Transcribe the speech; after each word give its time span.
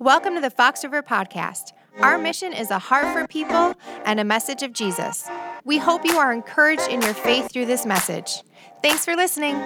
Welcome 0.00 0.34
to 0.34 0.40
the 0.40 0.50
Fox 0.50 0.84
River 0.84 1.02
Podcast. 1.02 1.72
Our 2.00 2.18
mission 2.18 2.52
is 2.52 2.70
a 2.70 2.78
heart 2.78 3.06
for 3.14 3.26
people 3.26 3.74
and 4.04 4.20
a 4.20 4.24
message 4.24 4.62
of 4.62 4.72
Jesus. 4.72 5.28
We 5.64 5.78
hope 5.78 6.04
you 6.04 6.18
are 6.18 6.32
encouraged 6.32 6.88
in 6.88 7.00
your 7.00 7.14
faith 7.14 7.50
through 7.50 7.66
this 7.66 7.86
message. 7.86 8.42
Thanks 8.82 9.04
for 9.04 9.16
listening. 9.16 9.56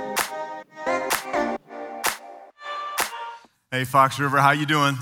Hey, 3.71 3.85
Fox 3.85 4.19
River, 4.19 4.39
how 4.39 4.53
you 4.53 4.67
doing? 4.67 4.97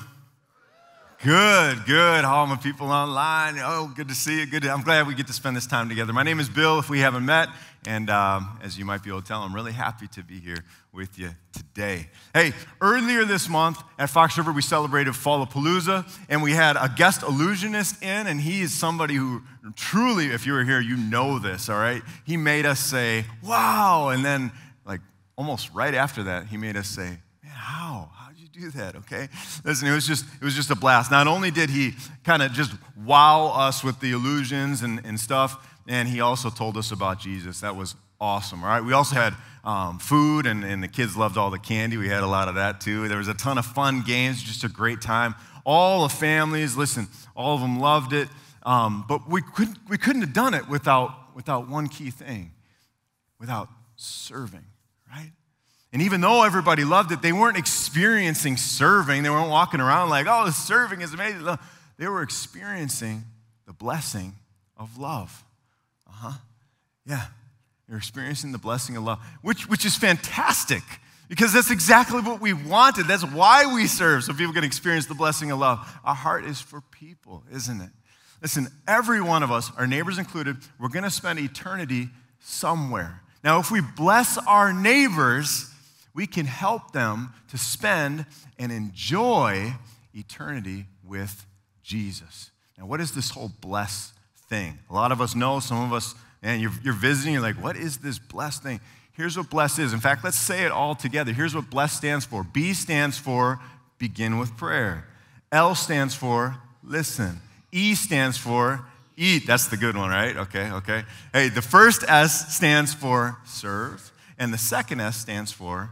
Good, 1.25 1.85
good. 1.85 2.25
All 2.25 2.47
my 2.47 2.55
people 2.55 2.93
online. 2.93 3.57
Oh, 3.59 3.91
good 3.93 4.07
to 4.07 4.15
see 4.15 4.39
you. 4.39 4.47
Good. 4.47 4.63
To, 4.63 4.71
I'm 4.71 4.83
glad 4.83 5.05
we 5.09 5.17
get 5.17 5.27
to 5.27 5.33
spend 5.33 5.57
this 5.57 5.67
time 5.67 5.89
together. 5.89 6.13
My 6.13 6.23
name 6.23 6.39
is 6.39 6.49
Bill. 6.49 6.79
If 6.79 6.89
we 6.89 7.01
haven't 7.01 7.27
met, 7.27 7.49
and 7.89 8.09
um, 8.09 8.57
as 8.63 8.79
you 8.79 8.85
might 8.85 9.03
be 9.03 9.11
able 9.11 9.23
to 9.23 9.27
tell, 9.27 9.43
I'm 9.43 9.53
really 9.53 9.73
happy 9.73 10.07
to 10.07 10.23
be 10.23 10.39
here 10.39 10.65
with 10.93 11.19
you 11.19 11.31
today. 11.53 12.09
Hey, 12.33 12.53
earlier 12.81 13.25
this 13.25 13.49
month 13.49 13.83
at 13.99 14.11
Fox 14.11 14.39
River, 14.39 14.53
we 14.53 14.63
celebrated 14.63 15.13
Fallapalooza, 15.13 16.09
and 16.29 16.41
we 16.41 16.53
had 16.53 16.77
a 16.77 16.89
guest 16.89 17.25
illusionist 17.25 18.01
in, 18.01 18.29
and 18.29 18.41
he 18.41 18.61
is 18.61 18.73
somebody 18.73 19.15
who 19.15 19.43
truly, 19.75 20.27
if 20.27 20.47
you 20.47 20.53
were 20.53 20.63
here, 20.63 20.81
you 20.81 20.97
know 20.97 21.41
this, 21.41 21.69
all 21.69 21.81
right? 21.81 22.03
He 22.27 22.37
made 22.37 22.65
us 22.65 22.79
say, 22.79 23.25
wow, 23.43 24.11
and 24.11 24.25
then, 24.25 24.53
like, 24.87 25.01
almost 25.37 25.75
right 25.75 25.95
after 25.95 26.23
that, 26.23 26.47
he 26.47 26.57
made 26.57 26.77
us 26.77 26.87
say, 26.87 27.19
man, 27.43 27.53
how? 27.55 28.11
Do 28.59 28.71
that, 28.73 28.97
okay? 28.97 29.29
Listen, 29.65 29.89
it 29.89 29.95
was 29.95 30.07
just, 30.07 30.25
it 30.41 30.45
was 30.45 30.55
just 30.55 30.71
a 30.71 30.75
blast. 30.75 31.11
Not 31.11 31.27
only 31.27 31.51
did 31.51 31.71
he 31.71 31.93
kind 32.25 32.43
of 32.43 32.53
just 32.53 32.73
wow 33.05 33.53
us 33.55 33.85
with 33.85 34.01
the 34.01 34.13
illusions 34.13 34.83
and, 34.83 35.01
and 35.05 35.19
stuff, 35.19 35.79
and 35.87 36.09
he 36.09 36.21
also 36.21 36.51
told 36.51 36.77
us 36.77 36.93
about 36.93 37.21
Jesus. 37.21 37.61
That 37.61 37.77
was 37.77 37.95
awesome, 38.21 38.63
all 38.63 38.69
right? 38.69 38.83
We 38.83 38.93
also 38.93 39.15
had 39.15 39.35
um, 39.65 39.99
food, 39.99 40.47
and, 40.47 40.65
and 40.65 40.83
the 40.83 40.89
kids 40.89 41.17
loved 41.17 41.39
all 41.39 41.51
the 41.51 41.59
candy. 41.59 41.97
We 41.97 42.09
had 42.09 42.23
a 42.23 42.27
lot 42.27 42.49
of 42.49 42.57
that 42.57 42.81
too. 42.81 43.09
There 43.09 43.19
was 43.19 43.29
a 43.29 43.35
ton 43.35 43.59
of 43.59 43.67
fun 43.67 44.03
games, 44.03 44.43
just 44.43 44.65
a 44.65 44.69
great 44.69 45.01
time. 45.01 45.35
All 45.65 46.03
the 46.03 46.15
families, 46.15 46.77
listen, 46.77 47.09
all 47.37 47.55
of 47.55 47.61
them 47.61 47.79
loved 47.79 48.13
it. 48.13 48.29
Um, 48.65 49.05
but 49.09 49.29
we 49.29 49.41
couldn't, 49.41 49.79
we 49.89 49.97
couldn't 49.97 50.23
have 50.23 50.33
done 50.33 50.55
it 50.55 50.69
without, 50.69 51.35
without 51.35 51.69
one 51.69 51.89
key 51.89 52.11
thing 52.11 52.53
without 53.39 53.69
serving, 53.97 54.65
right? 55.11 55.33
And 55.93 56.03
even 56.03 56.21
though 56.21 56.45
everybody 56.45 56.85
loved 56.85 57.13
it, 57.13 57.23
they 57.23 57.33
weren't 57.33 57.57
experiencing 57.57 58.57
serving. 58.57 59.23
They 59.23 59.31
weren't 59.31 59.51
walking 59.51 59.81
around 59.81 60.11
like, 60.11 60.27
oh, 60.29 60.51
serving 60.51 61.01
is 61.01 61.15
amazing. 61.15 61.47
They 61.99 62.09
were 62.09 62.23
experiencing 62.23 63.25
the 63.67 63.73
blessing 63.73 64.35
of 64.77 64.99
love. 64.99 65.45
Uh 66.07 66.13
huh. 66.13 66.39
Yeah. 67.07 67.27
They're 67.89 67.97
experiencing 67.97 68.53
the 68.53 68.59
blessing 68.59 68.97
of 68.99 69.05
love, 69.05 69.19
which, 69.41 69.69
which 69.69 69.87
is 69.87 69.97
fantastic 69.97 70.83
because 71.29 71.55
that's 71.55 71.71
exactly 71.71 72.21
what 72.21 72.41
we 72.41 72.53
wanted. 72.53 73.07
That's 73.07 73.25
why 73.25 73.73
we 73.73 73.87
serve, 73.87 74.25
so 74.25 74.35
people 74.35 74.53
can 74.53 74.65
experience 74.65 75.07
the 75.07 75.15
blessing 75.15 75.51
of 75.51 75.59
love. 75.59 75.79
Our 76.05 76.15
heart 76.15 76.45
is 76.45 76.61
for 76.61 76.83
people, 76.91 77.45
isn't 77.51 77.81
it? 77.81 77.91
Listen, 78.43 78.69
every 78.87 79.21
one 79.21 79.43
of 79.43 79.51
us, 79.51 79.71
our 79.77 79.87
neighbors 79.87 80.19
included, 80.19 80.59
we're 80.79 80.89
going 80.89 81.05
to 81.05 81.11
spend 81.11 81.39
eternity 81.39 82.09
somewhere. 82.41 83.23
Now, 83.43 83.59
if 83.59 83.71
we 83.71 83.81
bless 83.81 84.37
our 84.39 84.73
neighbors, 84.73 85.68
we 86.19 86.27
can 86.27 86.47
help 86.47 86.91
them 86.91 87.33
to 87.49 87.57
spend 87.57 88.27
and 88.59 88.73
enjoy 88.73 89.73
eternity 90.13 90.85
with 91.05 91.47
Jesus. 91.85 92.51
Now, 92.77 92.87
what 92.87 93.01
is 93.01 93.13
this 93.13 93.31
whole 93.31 93.53
bless 93.61 94.13
thing? 94.49 94.81
A 94.91 94.95
lot 94.95 95.13
of 95.13 95.21
us 95.21 95.37
know, 95.37 95.61
some 95.61 95.81
of 95.81 95.93
us, 95.93 96.17
and 96.43 96.61
you're, 96.61 96.73
you're 96.83 96.93
visiting, 96.93 97.35
you're 97.35 97.43
like, 97.43 97.63
what 97.63 97.77
is 97.77 97.99
this 97.99 98.19
bless 98.19 98.59
thing? 98.59 98.81
Here's 99.13 99.37
what 99.37 99.49
bless 99.49 99.79
is. 99.79 99.93
In 99.93 100.01
fact, 100.01 100.25
let's 100.25 100.37
say 100.37 100.65
it 100.65 100.73
all 100.73 100.97
together. 100.97 101.33
Here's 101.33 101.55
what 101.55 101.71
bless 101.71 101.93
stands 101.93 102.25
for 102.25 102.43
B 102.43 102.75
stands 102.75 103.17
for 103.17 103.61
begin 103.99 104.41
with 104.41 104.57
prayer, 104.57 105.07
L 105.53 105.77
stands 105.77 106.17
for 106.17 106.57
listen, 106.83 107.41
E 107.71 107.95
stands 107.95 108.37
for 108.37 108.85
eat. 109.17 109.47
That's 109.47 109.69
the 109.69 109.77
good 109.77 109.97
one, 109.97 110.11
right? 110.11 110.37
Okay, 110.37 110.69
okay. 110.69 111.05
Hey, 111.33 111.49
the 111.49 111.63
first 111.63 112.03
S 112.09 112.57
stands 112.57 112.93
for 112.93 113.39
serve, 113.45 114.11
and 114.37 114.53
the 114.53 114.59
second 114.59 114.99
S 114.99 115.17
stands 115.17 115.53
for 115.53 115.91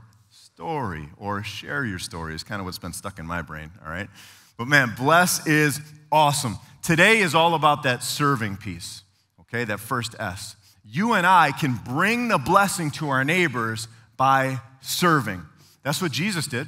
story 0.56 1.06
or 1.18 1.42
share 1.42 1.84
your 1.84 1.98
story 1.98 2.34
is 2.34 2.42
kind 2.42 2.60
of 2.60 2.64
what's 2.64 2.78
been 2.78 2.94
stuck 2.94 3.18
in 3.18 3.26
my 3.26 3.42
brain, 3.42 3.70
all 3.84 3.92
right? 3.92 4.08
But 4.56 4.68
man, 4.68 4.94
bless 4.96 5.46
is 5.46 5.82
awesome. 6.10 6.56
Today 6.82 7.18
is 7.18 7.34
all 7.34 7.54
about 7.54 7.82
that 7.82 8.02
serving 8.02 8.56
piece, 8.56 9.02
okay? 9.42 9.64
That 9.64 9.80
first 9.80 10.14
S. 10.18 10.56
You 10.82 11.12
and 11.12 11.26
I 11.26 11.52
can 11.52 11.78
bring 11.84 12.28
the 12.28 12.38
blessing 12.38 12.90
to 12.92 13.10
our 13.10 13.22
neighbors 13.22 13.86
by 14.16 14.62
serving. 14.80 15.42
That's 15.82 16.00
what 16.00 16.10
Jesus 16.10 16.46
did. 16.46 16.66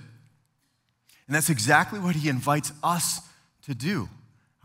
And 1.27 1.34
that's 1.34 1.48
exactly 1.48 1.98
what 1.98 2.15
he 2.15 2.28
invites 2.28 2.72
us 2.82 3.22
to 3.62 3.75
do, 3.75 4.06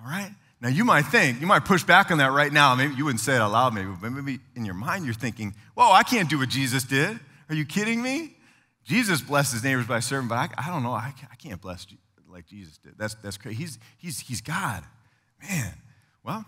all 0.02 0.06
right? 0.06 0.32
Now, 0.60 0.68
you 0.68 0.84
might 0.84 1.04
think, 1.04 1.40
you 1.40 1.48
might 1.48 1.64
push 1.64 1.86
back 1.86 2.12
on 2.12 2.18
that 2.18 2.34
right 2.34 2.52
now. 2.52 2.76
Maybe 2.76 2.96
you 2.96 3.06
wouldn't 3.06 3.22
say 3.22 3.36
it 3.36 3.40
out 3.40 3.54
loud, 3.54 3.74
maybe, 3.74 3.90
but 4.02 4.10
maybe 4.10 4.42
in 4.58 4.66
your 4.66 4.76
mind 4.76 5.06
you're 5.06 5.14
thinking, 5.14 5.56
whoa, 5.76 5.94
I 5.94 6.04
can't 6.04 6.30
do 6.30 6.40
what 6.40 6.50
Jesus 6.50 6.84
did. 6.84 7.18
Are 7.48 7.56
you 7.56 7.64
kidding 7.64 8.02
me? 8.02 8.36
Jesus 8.84 9.22
blessed 9.22 9.54
his 9.54 9.64
neighbors 9.64 9.88
by 9.88 10.00
serving, 10.00 10.28
but 10.28 10.36
I, 10.36 10.50
I 10.58 10.70
don't 10.70 10.84
know. 10.84 10.92
I, 10.92 11.14
I 11.32 11.36
can't 11.36 11.62
bless 11.62 11.86
like 12.30 12.48
Jesus 12.48 12.78
did. 12.78 12.94
That's, 12.98 13.14
that's 13.16 13.38
crazy. 13.38 13.58
He's, 13.58 13.80
he's, 13.98 14.20
he's 14.20 14.42
God. 14.42 14.84
Man. 15.42 15.74
Well, 16.24 16.46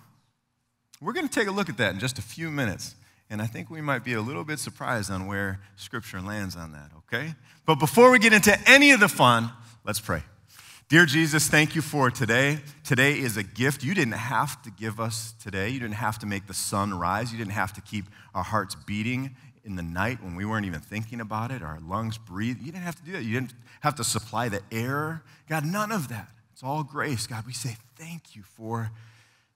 we're 1.02 1.14
going 1.14 1.28
to 1.28 1.34
take 1.34 1.48
a 1.48 1.52
look 1.52 1.70
at 1.70 1.78
that 1.78 1.94
in 1.94 2.00
just 2.00 2.18
a 2.18 2.22
few 2.22 2.50
minutes. 2.50 2.96
And 3.30 3.42
I 3.42 3.48
think 3.48 3.70
we 3.70 3.82
might 3.82 4.04
be 4.04 4.14
a 4.14 4.22
little 4.22 4.44
bit 4.44 4.60
surprised 4.60 5.12
on 5.12 5.28
where 5.28 5.60
Scripture 5.76 6.22
lands 6.22 6.56
on 6.56 6.72
that, 6.74 6.92
okay? 7.00 7.36
But 7.66 7.76
before 7.76 8.12
we 8.12 8.20
get 8.20 8.34
into 8.34 8.58
any 8.68 8.92
of 8.92 9.00
the 9.00 9.10
fun, 9.10 9.52
let's 9.84 10.00
pray. 10.00 10.24
Dear 10.88 11.08
Jesus, 11.08 11.48
thank 11.48 11.76
you 11.76 11.82
for 11.82 12.12
today. 12.12 12.60
Today 12.84 13.18
is 13.18 13.38
a 13.38 13.44
gift. 13.44 13.84
You 13.84 13.96
didn't 13.96 14.14
have 14.14 14.62
to 14.62 14.72
give 14.72 15.00
us 15.00 15.34
today. 15.42 15.70
You 15.70 15.80
didn't 15.80 15.96
have 15.96 16.20
to 16.20 16.28
make 16.28 16.46
the 16.46 16.54
sun 16.54 16.94
rise. 16.94 17.32
You 17.32 17.40
didn't 17.40 17.54
have 17.54 17.74
to 17.74 17.82
keep 17.82 18.06
our 18.36 18.44
hearts 18.44 18.76
beating 18.76 19.36
in 19.66 19.76
the 19.76 19.84
night 19.84 20.24
when 20.24 20.36
we 20.36 20.46
weren't 20.46 20.66
even 20.66 20.80
thinking 20.80 21.20
about 21.20 21.52
it, 21.52 21.62
our 21.62 21.80
lungs 21.86 22.18
breathe. 22.18 22.58
You 22.60 22.72
didn't 22.72 22.84
have 22.84 22.96
to 22.96 23.04
do 23.04 23.12
that. 23.14 23.24
You 23.24 23.34
didn't 23.34 23.54
have 23.82 23.96
to 23.96 24.04
supply 24.04 24.48
the 24.48 24.62
air. 24.72 25.24
God, 25.50 25.66
none 25.66 25.92
of 25.92 26.08
that. 26.10 26.30
It's 26.54 26.64
all 26.64 26.84
grace. 26.84 27.28
God, 27.28 27.46
we 27.46 27.54
say 27.54 27.76
thank 27.98 28.36
you 28.36 28.44
for 28.44 28.92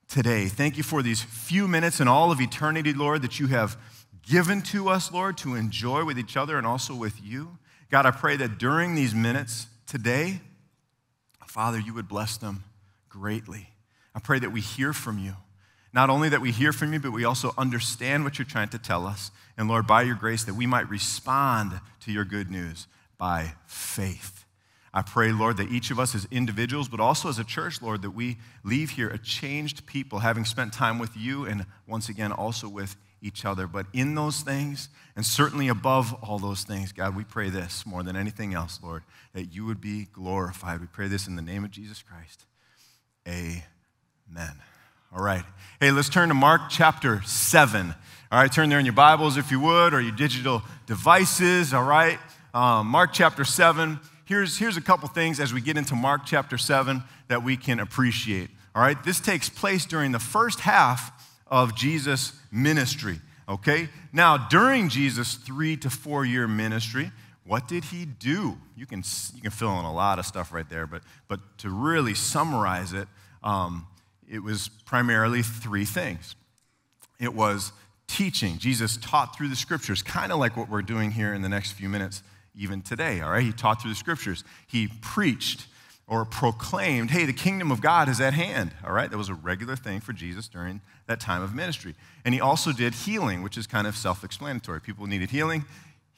today. 0.08 0.46
Thank 0.46 0.76
you 0.76 0.82
for 0.82 1.02
these 1.02 1.22
few 1.22 1.68
minutes 1.68 2.00
and 2.00 2.08
all 2.08 2.32
of 2.32 2.40
eternity, 2.40 2.92
Lord, 2.92 3.22
that 3.22 3.38
you 3.38 3.46
have 3.46 3.78
given 4.22 4.60
to 4.62 4.88
us, 4.88 5.12
Lord, 5.12 5.38
to 5.38 5.54
enjoy 5.54 6.04
with 6.04 6.18
each 6.18 6.36
other 6.36 6.58
and 6.58 6.66
also 6.66 6.94
with 6.94 7.22
you. 7.22 7.58
God, 7.90 8.06
I 8.06 8.10
pray 8.10 8.36
that 8.36 8.58
during 8.58 8.94
these 8.94 9.14
minutes 9.14 9.66
today, 9.86 10.40
Father, 11.46 11.80
you 11.80 11.94
would 11.94 12.08
bless 12.08 12.36
them 12.36 12.62
greatly. 13.08 13.70
I 14.14 14.20
pray 14.20 14.38
that 14.38 14.50
we 14.50 14.60
hear 14.60 14.92
from 14.92 15.18
you. 15.18 15.34
Not 15.92 16.10
only 16.10 16.28
that 16.28 16.40
we 16.40 16.52
hear 16.52 16.72
from 16.72 16.92
you, 16.92 17.00
but 17.00 17.12
we 17.12 17.24
also 17.24 17.52
understand 17.58 18.24
what 18.24 18.38
you're 18.38 18.46
trying 18.46 18.68
to 18.68 18.78
tell 18.78 19.06
us. 19.06 19.30
And 19.56 19.68
Lord, 19.68 19.86
by 19.86 20.02
your 20.02 20.14
grace, 20.14 20.44
that 20.44 20.54
we 20.54 20.66
might 20.66 20.88
respond 20.88 21.80
to 22.00 22.12
your 22.12 22.24
good 22.24 22.50
news 22.50 22.86
by 23.18 23.54
faith. 23.66 24.44
I 24.92 25.02
pray, 25.02 25.30
Lord, 25.30 25.56
that 25.58 25.70
each 25.70 25.90
of 25.90 26.00
us 26.00 26.14
as 26.14 26.26
individuals, 26.30 26.88
but 26.88 26.98
also 26.98 27.28
as 27.28 27.38
a 27.38 27.44
church, 27.44 27.80
Lord, 27.80 28.02
that 28.02 28.10
we 28.10 28.38
leave 28.64 28.90
here 28.90 29.08
a 29.08 29.18
changed 29.18 29.86
people, 29.86 30.20
having 30.20 30.44
spent 30.44 30.72
time 30.72 30.98
with 30.98 31.16
you 31.16 31.44
and 31.44 31.66
once 31.86 32.08
again 32.08 32.32
also 32.32 32.68
with 32.68 32.96
each 33.22 33.44
other. 33.44 33.66
But 33.66 33.86
in 33.92 34.14
those 34.14 34.40
things, 34.40 34.88
and 35.14 35.24
certainly 35.24 35.68
above 35.68 36.14
all 36.22 36.38
those 36.38 36.64
things, 36.64 36.90
God, 36.90 37.14
we 37.14 37.22
pray 37.24 37.50
this 37.50 37.86
more 37.86 38.02
than 38.02 38.16
anything 38.16 38.54
else, 38.54 38.80
Lord, 38.82 39.02
that 39.32 39.54
you 39.54 39.64
would 39.66 39.80
be 39.80 40.06
glorified. 40.12 40.80
We 40.80 40.86
pray 40.86 41.06
this 41.06 41.28
in 41.28 41.36
the 41.36 41.42
name 41.42 41.64
of 41.64 41.70
Jesus 41.70 42.02
Christ. 42.02 42.46
Amen. 43.28 44.60
All 45.12 45.24
right. 45.24 45.42
Hey, 45.80 45.90
let's 45.90 46.08
turn 46.08 46.28
to 46.28 46.34
Mark 46.34 46.70
chapter 46.70 47.20
7. 47.22 47.94
All 48.30 48.40
right, 48.40 48.52
turn 48.52 48.68
there 48.68 48.78
in 48.78 48.86
your 48.86 48.92
Bibles 48.92 49.36
if 49.36 49.50
you 49.50 49.58
would, 49.58 49.92
or 49.92 50.00
your 50.00 50.14
digital 50.14 50.62
devices. 50.86 51.74
All 51.74 51.82
right. 51.82 52.16
Um, 52.54 52.86
Mark 52.86 53.12
chapter 53.12 53.44
7. 53.44 53.98
Here's, 54.24 54.56
here's 54.56 54.76
a 54.76 54.80
couple 54.80 55.08
things 55.08 55.40
as 55.40 55.52
we 55.52 55.60
get 55.60 55.76
into 55.76 55.96
Mark 55.96 56.26
chapter 56.26 56.56
7 56.56 57.02
that 57.26 57.42
we 57.42 57.56
can 57.56 57.80
appreciate. 57.80 58.50
All 58.72 58.82
right. 58.82 59.02
This 59.02 59.18
takes 59.18 59.48
place 59.48 59.84
during 59.84 60.12
the 60.12 60.20
first 60.20 60.60
half 60.60 61.10
of 61.48 61.74
Jesus' 61.74 62.32
ministry. 62.52 63.18
Okay. 63.48 63.88
Now, 64.12 64.36
during 64.36 64.88
Jesus' 64.88 65.34
three 65.34 65.76
to 65.78 65.90
four 65.90 66.24
year 66.24 66.46
ministry, 66.46 67.10
what 67.44 67.66
did 67.66 67.82
he 67.82 68.04
do? 68.04 68.58
You 68.76 68.86
can, 68.86 69.02
you 69.34 69.42
can 69.42 69.50
fill 69.50 69.76
in 69.80 69.84
a 69.84 69.92
lot 69.92 70.20
of 70.20 70.26
stuff 70.26 70.52
right 70.52 70.68
there, 70.70 70.86
but, 70.86 71.02
but 71.26 71.40
to 71.58 71.68
really 71.68 72.14
summarize 72.14 72.92
it, 72.92 73.08
um, 73.42 73.88
it 74.30 74.42
was 74.42 74.68
primarily 74.86 75.42
three 75.42 75.84
things 75.84 76.36
it 77.20 77.34
was 77.34 77.72
teaching. 78.06 78.58
Jesus 78.58 78.96
taught 78.96 79.36
through 79.36 79.48
the 79.48 79.56
scriptures, 79.56 80.02
kind 80.02 80.32
of 80.32 80.38
like 80.38 80.56
what 80.56 80.68
we're 80.68 80.82
doing 80.82 81.10
here 81.10 81.34
in 81.34 81.42
the 81.42 81.48
next 81.48 81.72
few 81.72 81.88
minutes, 81.88 82.22
even 82.56 82.82
today, 82.82 83.20
all 83.20 83.30
right? 83.30 83.42
He 83.42 83.52
taught 83.52 83.80
through 83.82 83.90
the 83.90 83.96
scriptures. 83.96 84.42
He 84.66 84.88
preached 85.02 85.66
or 86.08 86.24
proclaimed, 86.24 87.10
hey, 87.10 87.24
the 87.24 87.32
kingdom 87.32 87.70
of 87.70 87.80
God 87.80 88.08
is 88.08 88.20
at 88.20 88.34
hand, 88.34 88.72
all 88.84 88.92
right? 88.92 89.08
That 89.08 89.18
was 89.18 89.28
a 89.28 89.34
regular 89.34 89.76
thing 89.76 90.00
for 90.00 90.12
Jesus 90.12 90.48
during 90.48 90.80
that 91.06 91.20
time 91.20 91.42
of 91.42 91.54
ministry. 91.54 91.94
And 92.24 92.34
he 92.34 92.40
also 92.40 92.72
did 92.72 92.94
healing, 92.94 93.42
which 93.42 93.56
is 93.56 93.66
kind 93.68 93.86
of 93.86 93.96
self 93.96 94.24
explanatory. 94.24 94.80
People 94.80 95.06
needed 95.06 95.30
healing, 95.30 95.64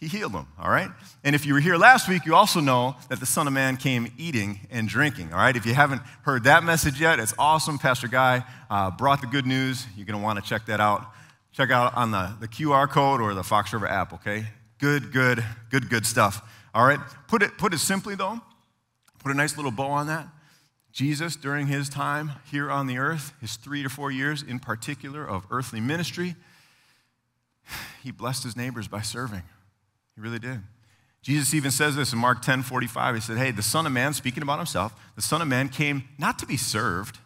he 0.02 0.08
healed 0.08 0.32
them, 0.32 0.48
all 0.58 0.68
right? 0.68 0.90
And 1.22 1.32
if 1.32 1.46
you 1.46 1.54
were 1.54 1.60
here 1.60 1.76
last 1.76 2.08
week, 2.08 2.26
you 2.26 2.34
also 2.34 2.58
know 2.58 2.96
that 3.08 3.20
the 3.20 3.26
Son 3.26 3.46
of 3.46 3.52
Man 3.52 3.76
came 3.76 4.12
eating 4.18 4.58
and 4.68 4.88
drinking, 4.88 5.32
all 5.32 5.38
right? 5.38 5.54
If 5.54 5.64
you 5.64 5.74
haven't 5.74 6.02
heard 6.22 6.42
that 6.42 6.64
message 6.64 7.00
yet, 7.00 7.20
it's 7.20 7.32
awesome. 7.38 7.78
Pastor 7.78 8.08
Guy 8.08 8.42
uh, 8.68 8.90
brought 8.90 9.20
the 9.20 9.28
good 9.28 9.46
news. 9.46 9.86
You're 9.96 10.06
going 10.06 10.18
to 10.18 10.24
want 10.24 10.42
to 10.42 10.44
check 10.44 10.66
that 10.66 10.80
out. 10.80 11.06
Check 11.52 11.70
out 11.70 11.96
on 11.96 12.10
the, 12.10 12.34
the 12.40 12.48
QR 12.48 12.90
code 12.90 13.20
or 13.20 13.32
the 13.32 13.44
Fox 13.44 13.72
River 13.72 13.86
app, 13.86 14.12
okay? 14.12 14.44
Good, 14.80 15.12
good, 15.12 15.44
good, 15.70 15.88
good 15.88 16.04
stuff, 16.04 16.42
all 16.74 16.84
right? 16.84 16.98
Put 17.28 17.44
it, 17.44 17.56
put 17.56 17.72
it 17.72 17.78
simply, 17.78 18.16
though, 18.16 18.40
put 19.20 19.30
a 19.30 19.36
nice 19.36 19.56
little 19.56 19.70
bow 19.70 19.86
on 19.86 20.08
that. 20.08 20.26
Jesus, 20.90 21.36
during 21.36 21.68
his 21.68 21.88
time 21.88 22.32
here 22.50 22.72
on 22.72 22.88
the 22.88 22.98
earth, 22.98 23.34
his 23.40 23.54
three 23.54 23.84
to 23.84 23.88
four 23.88 24.10
years 24.10 24.42
in 24.42 24.58
particular 24.58 25.24
of 25.24 25.46
earthly 25.48 25.78
ministry, 25.78 26.34
he 28.02 28.10
blessed 28.10 28.42
his 28.42 28.56
neighbors 28.56 28.88
by 28.88 29.00
serving. 29.00 29.42
He 30.14 30.20
really 30.20 30.38
did. 30.38 30.60
Jesus 31.22 31.54
even 31.54 31.70
says 31.70 31.94
this 31.94 32.12
in 32.12 32.18
Mark 32.18 32.42
10 32.42 32.62
45. 32.62 33.14
He 33.14 33.20
said, 33.20 33.38
Hey, 33.38 33.52
the 33.52 33.62
Son 33.62 33.86
of 33.86 33.92
Man, 33.92 34.12
speaking 34.12 34.42
about 34.42 34.58
himself, 34.58 34.92
the 35.14 35.22
Son 35.22 35.40
of 35.40 35.48
Man 35.48 35.68
came 35.68 36.04
not 36.18 36.38
to 36.40 36.46
be 36.46 36.56
served, 36.56 37.18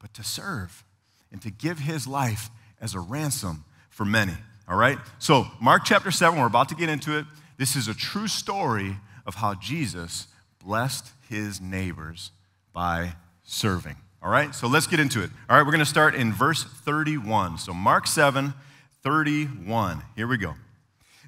but 0.00 0.14
to 0.14 0.22
serve 0.22 0.84
and 1.32 1.42
to 1.42 1.50
give 1.50 1.80
his 1.80 2.06
life 2.06 2.48
as 2.80 2.94
a 2.94 3.00
ransom 3.00 3.64
for 3.90 4.04
many. 4.04 4.34
All 4.68 4.76
right? 4.76 4.98
So, 5.18 5.46
Mark 5.60 5.82
chapter 5.84 6.10
7, 6.10 6.38
we're 6.38 6.46
about 6.46 6.68
to 6.68 6.74
get 6.74 6.88
into 6.88 7.18
it. 7.18 7.26
This 7.58 7.76
is 7.76 7.88
a 7.88 7.94
true 7.94 8.28
story 8.28 8.96
of 9.26 9.34
how 9.34 9.54
Jesus 9.54 10.28
blessed 10.64 11.10
his 11.28 11.60
neighbors 11.60 12.30
by 12.72 13.14
serving. 13.42 13.96
All 14.22 14.30
right? 14.30 14.54
So, 14.54 14.68
let's 14.68 14.86
get 14.86 15.00
into 15.00 15.22
it. 15.22 15.30
All 15.50 15.56
right, 15.56 15.64
we're 15.64 15.72
going 15.72 15.80
to 15.80 15.84
start 15.84 16.14
in 16.14 16.32
verse 16.32 16.62
31. 16.62 17.58
So, 17.58 17.74
Mark 17.74 18.06
7, 18.06 18.54
31. 19.02 20.02
Here 20.14 20.26
we 20.26 20.38
go. 20.38 20.54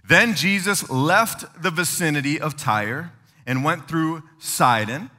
Then 0.08 0.34
Jesus 0.34 0.88
left 0.88 1.62
the 1.62 1.70
vicinity 1.70 2.40
of 2.40 2.56
Tyre 2.56 3.12
and 3.46 3.64
went 3.64 3.88
through 3.88 4.22
Sidon, 4.38 5.10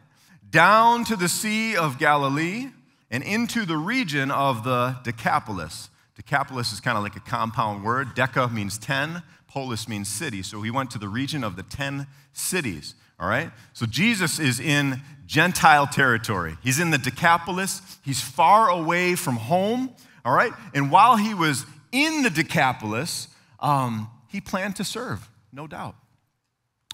down 0.49 1.03
to 1.05 1.15
the 1.15 1.27
Sea 1.27 1.75
of 1.75 1.99
Galilee, 1.99 2.69
and 3.11 3.23
into 3.23 3.65
the 3.65 3.77
region 3.77 4.31
of 4.31 4.63
the 4.63 4.97
Decapolis. 5.03 5.89
Decapolis 6.15 6.73
is 6.73 6.79
kind 6.79 6.97
of 6.97 7.03
like 7.03 7.15
a 7.15 7.21
compound 7.21 7.83
word. 7.83 8.15
Deca 8.15 8.51
means 8.51 8.77
10, 8.77 9.23
polis 9.47 9.87
means 9.87 10.07
city. 10.07 10.41
So 10.41 10.61
he 10.61 10.71
went 10.71 10.91
to 10.91 10.99
the 10.99 11.07
region 11.07 11.43
of 11.43 11.55
the 11.55 11.63
10 11.63 12.07
cities. 12.33 12.95
All 13.19 13.29
right? 13.29 13.51
So 13.73 13.85
Jesus 13.85 14.39
is 14.39 14.59
in 14.59 15.01
Gentile 15.25 15.87
territory. 15.87 16.57
He's 16.63 16.79
in 16.79 16.91
the 16.91 16.97
Decapolis. 16.97 17.81
He's 18.03 18.21
far 18.21 18.69
away 18.69 19.15
from 19.15 19.35
home. 19.35 19.91
All 20.23 20.33
right? 20.33 20.51
And 20.73 20.91
while 20.91 21.17
he 21.17 21.33
was 21.33 21.65
in 21.91 22.23
the 22.23 22.29
Decapolis, 22.29 23.27
um, 23.59 24.09
he 24.27 24.41
planned 24.41 24.75
to 24.77 24.83
serve, 24.83 25.29
no 25.51 25.67
doubt. 25.67 25.95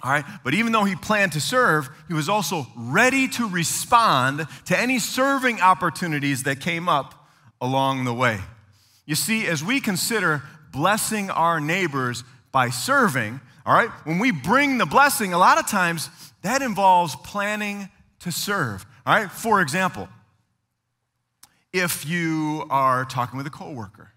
All 0.04 0.12
right, 0.12 0.26
but 0.44 0.54
even 0.54 0.74
though 0.74 0.84
he 0.84 0.96
planned 0.96 1.32
to 1.32 1.40
serve, 1.40 1.90
he 2.10 2.14
was 2.14 2.28
also 2.28 2.68
ready 2.76 3.28
to 3.30 3.48
respond 3.48 4.46
to 4.66 4.78
any 4.78 5.00
serving 5.00 5.62
opportunities 5.62 6.44
that 6.44 6.60
came 6.60 6.90
up 6.90 7.28
along 7.62 8.04
the 8.04 8.14
way. 8.14 8.40
You 9.06 9.16
see, 9.16 9.48
as 9.48 9.64
we 9.64 9.80
consider 9.80 10.44
blessing 10.74 11.30
our 11.30 11.62
neighbors 11.62 12.26
by 12.52 12.70
serving, 12.70 13.40
all 13.66 13.74
right, 13.74 13.90
when 14.04 14.20
we 14.20 14.32
bring 14.32 14.78
the 14.78 14.86
blessing, 14.86 15.34
a 15.34 15.38
lot 15.38 15.58
of 15.58 15.68
times 15.68 16.10
that 16.42 16.62
involves 16.62 17.16
planning 17.16 17.90
to 18.20 18.32
serve. 18.32 18.86
All 19.06 19.16
right, 19.16 19.32
for 19.32 19.62
example, 19.62 20.10
if 21.72 22.06
you 22.06 22.66
are 22.70 23.06
talking 23.06 23.38
with 23.38 23.48
a 23.48 23.50
coworker, 23.50 24.12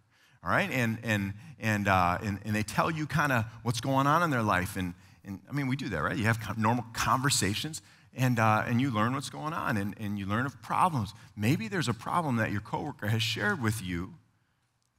all 0.46 0.52
right, 0.52 0.70
and, 0.70 0.98
and 1.02 1.34
and, 1.58 1.88
uh, 1.88 2.18
and, 2.22 2.38
and 2.44 2.54
they 2.54 2.62
tell 2.62 2.90
you 2.90 3.06
kind 3.06 3.32
of 3.32 3.44
what's 3.62 3.80
going 3.80 4.06
on 4.06 4.22
in 4.22 4.30
their 4.30 4.42
life. 4.42 4.76
And, 4.76 4.94
and 5.24 5.40
I 5.48 5.52
mean, 5.52 5.68
we 5.68 5.76
do 5.76 5.88
that, 5.88 6.02
right? 6.02 6.16
You 6.16 6.24
have 6.24 6.58
normal 6.58 6.84
conversations 6.92 7.82
and, 8.14 8.38
uh, 8.38 8.64
and 8.66 8.80
you 8.80 8.90
learn 8.90 9.14
what's 9.14 9.30
going 9.30 9.52
on 9.52 9.76
and, 9.76 9.94
and 9.98 10.18
you 10.18 10.26
learn 10.26 10.46
of 10.46 10.60
problems. 10.62 11.14
Maybe 11.36 11.68
there's 11.68 11.88
a 11.88 11.94
problem 11.94 12.36
that 12.36 12.52
your 12.52 12.60
coworker 12.60 13.08
has 13.08 13.22
shared 13.22 13.62
with 13.62 13.82
you 13.82 14.14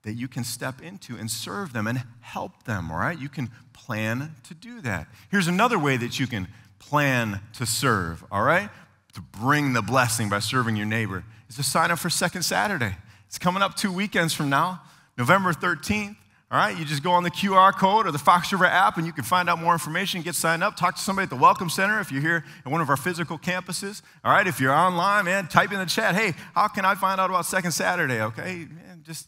that 0.04 0.14
you 0.14 0.28
can 0.28 0.44
step 0.44 0.82
into 0.82 1.18
and 1.18 1.30
serve 1.30 1.74
them 1.74 1.86
and 1.86 2.04
help 2.22 2.64
them, 2.64 2.92
all 2.92 3.00
right? 3.00 3.20
You 3.20 3.30
can 3.30 3.50
plan 3.74 4.36
to 4.48 4.54
do 4.54 4.82
that. 4.82 5.08
Here's 5.30 5.48
another 5.48 5.78
way 5.78 5.98
that 5.98 6.20
you 6.20 6.28
can 6.28 6.48
plan 6.80 7.42
to 7.54 7.66
serve, 7.66 8.24
all 8.32 8.44
right? 8.44 8.70
To 9.14 9.22
bring 9.22 9.74
the 9.74 9.82
blessing 9.82 10.30
by 10.30 10.40
serving 10.40 10.76
your 10.76 10.86
neighbor 10.86 11.24
is 11.50 11.56
to 11.58 11.64
sign 11.64 11.92
up 11.92 12.00
for 12.00 12.10
Second 12.10 12.44
Saturday. 12.44 12.96
It's 13.28 13.38
coming 13.38 13.62
up 13.62 13.76
two 13.76 13.92
weekends 13.92 14.34
from 14.34 14.50
now, 14.50 14.82
November 15.18 15.54
13th. 15.54 16.16
All 16.50 16.58
right, 16.58 16.78
you 16.78 16.86
just 16.86 17.04
go 17.04 17.12
on 17.12 17.24
the 17.24 17.32
QR 17.32 17.74
code 17.74 18.08
or 18.08 18.12
the 18.12 18.18
Fox 18.18 18.54
River 18.54 18.66
app 18.66 18.96
and 18.96 19.06
you 19.06 19.12
can 19.12 19.26
find 19.26 19.50
out 19.50 19.60
more 19.60 19.74
information, 19.74 20.22
get 20.22 20.34
signed 20.34 20.64
up, 20.64 20.78
talk 20.78 20.96
to 20.96 21.02
somebody 21.02 21.24
at 21.24 21.30
the 21.30 21.36
Welcome 21.36 21.70
Center 21.70 22.00
if 22.00 22.10
you're 22.10 22.22
here 22.22 22.46
at 22.66 22.72
one 22.72 22.80
of 22.80 22.90
our 22.90 22.96
physical 22.96 23.38
campuses. 23.38 24.02
All 24.24 24.32
right, 24.32 24.48
if 24.48 24.62
you're 24.62 24.72
online, 24.72 25.26
man, 25.26 25.48
type 25.48 25.74
in 25.74 25.80
the 25.80 25.86
chat, 25.86 26.16
hey, 26.16 26.34
how 26.56 26.70
can 26.70 26.86
I 26.86 26.96
find 26.96 27.20
out 27.20 27.30
about 27.30 27.46
Second 27.46 27.72
Saturday? 27.72 28.22
Okay, 28.22 28.66
man, 28.70 29.04
just, 29.06 29.28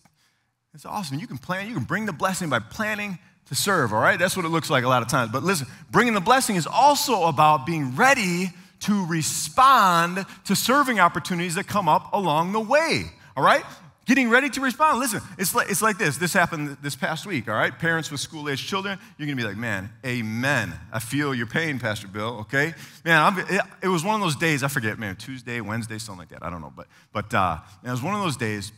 it's 0.73 0.85
awesome. 0.85 1.19
You 1.19 1.27
can 1.27 1.37
plan, 1.37 1.67
you 1.67 1.73
can 1.73 1.83
bring 1.83 2.05
the 2.05 2.13
blessing 2.13 2.49
by 2.49 2.59
planning 2.59 3.19
to 3.47 3.55
serve, 3.55 3.91
all 3.91 3.99
right? 3.99 4.17
That's 4.17 4.37
what 4.37 4.45
it 4.45 4.49
looks 4.49 4.69
like 4.69 4.85
a 4.85 4.87
lot 4.87 5.01
of 5.01 5.09
times. 5.09 5.31
But 5.33 5.43
listen, 5.43 5.67
bringing 5.91 6.13
the 6.13 6.21
blessing 6.21 6.55
is 6.55 6.67
also 6.67 7.23
about 7.23 7.65
being 7.65 7.97
ready 7.97 8.51
to 8.81 9.05
respond 9.07 10.25
to 10.45 10.55
serving 10.55 11.01
opportunities 11.01 11.55
that 11.55 11.67
come 11.67 11.89
up 11.89 12.13
along 12.13 12.53
the 12.53 12.61
way, 12.61 13.11
all 13.35 13.43
right? 13.43 13.65
Getting 14.09 14.31
ready 14.31 14.49
to 14.49 14.61
respond. 14.61 14.97
Listen, 14.99 15.21
it's 15.37 15.53
like, 15.53 15.69
it's 15.69 15.83
like 15.83 15.99
this. 15.99 16.17
This 16.17 16.33
happened 16.33 16.77
this 16.81 16.95
past 16.95 17.27
week, 17.27 17.47
all 17.47 17.53
right? 17.53 17.77
Parents 17.77 18.09
with 18.09 18.19
school 18.19 18.49
age 18.49 18.65
children, 18.65 18.97
you're 19.19 19.27
gonna 19.27 19.35
be 19.35 19.43
like, 19.43 19.55
man, 19.55 19.91
amen. 20.03 20.73
I 20.91 20.97
feel 20.97 21.35
your 21.35 21.45
pain, 21.45 21.77
Pastor 21.77 22.07
Bill, 22.07 22.39
okay? 22.39 22.73
Man, 23.05 23.35
it, 23.37 23.61
it, 23.83 23.87
was 23.87 24.03
one 24.03 24.15
of 24.15 24.21
those 24.21 24.35
days, 24.35 24.63
I 24.63 24.67
forget, 24.67 24.97
man, 24.97 25.15
Tuesday, 25.15 25.61
Wednesday, 25.61 25.99
something 25.99 26.21
like 26.21 26.29
that. 26.29 26.41
I 26.41 26.49
don't 26.49 26.59
know. 26.59 26.73
But, 26.75 26.87
but 27.13 27.31
uh, 27.35 27.59
it 27.83 27.91
was 27.91 28.01
one 28.01 28.15
of 28.15 28.21
those 28.21 28.35
days 28.35 28.71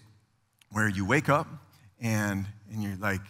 where 0.69 0.89
you 0.89 1.05
wake 1.05 1.29
up 1.29 1.47
and, 2.01 2.45
and 2.69 2.83
you're 2.83 2.97
like, 2.97 3.21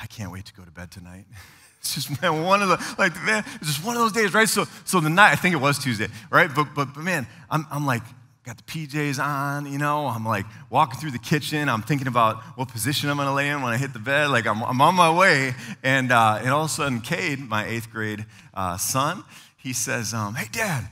I 0.00 0.06
can't 0.06 0.30
wait 0.30 0.44
to 0.44 0.54
go 0.54 0.62
to 0.62 0.70
bed 0.70 0.92
tonight. 0.92 1.24
It's 1.80 1.94
just 1.94 2.20
man, 2.20 2.44
one 2.44 2.60
of 2.60 2.68
the 2.68 2.94
like 2.98 3.14
man, 3.24 3.42
it's 3.54 3.68
just 3.68 3.82
one 3.82 3.96
of 3.96 4.02
those 4.02 4.12
days, 4.12 4.34
right? 4.34 4.46
So 4.46 4.66
so 4.84 5.00
the 5.00 5.08
night, 5.08 5.32
I 5.32 5.36
think 5.36 5.54
it 5.54 5.62
was 5.62 5.78
Tuesday, 5.78 6.08
right? 6.30 6.50
But 6.54 6.74
but, 6.74 6.92
but 6.92 7.02
man, 7.02 7.26
I'm 7.48 7.66
I'm 7.70 7.86
like, 7.86 8.02
got 8.44 8.56
the 8.56 8.62
PJs 8.62 9.22
on, 9.22 9.70
you 9.70 9.78
know. 9.78 10.06
I'm 10.06 10.24
like 10.24 10.46
walking 10.70 10.98
through 10.98 11.10
the 11.10 11.18
kitchen. 11.18 11.68
I'm 11.68 11.82
thinking 11.82 12.06
about 12.06 12.42
what 12.56 12.68
position 12.68 13.10
I'm 13.10 13.16
going 13.16 13.28
to 13.28 13.34
lay 13.34 13.48
in 13.48 13.62
when 13.62 13.72
I 13.72 13.76
hit 13.76 13.92
the 13.92 13.98
bed. 13.98 14.30
Like 14.30 14.46
I'm, 14.46 14.62
I'm 14.62 14.80
on 14.80 14.94
my 14.94 15.10
way. 15.10 15.54
And, 15.82 16.10
uh, 16.10 16.38
and 16.40 16.48
all 16.48 16.64
of 16.64 16.70
a 16.70 16.72
sudden, 16.72 17.00
Cade, 17.00 17.40
my 17.40 17.66
eighth 17.66 17.90
grade 17.90 18.24
uh, 18.54 18.76
son, 18.76 19.24
he 19.56 19.72
says, 19.72 20.14
um, 20.14 20.34
Hey, 20.34 20.48
Dad, 20.50 20.88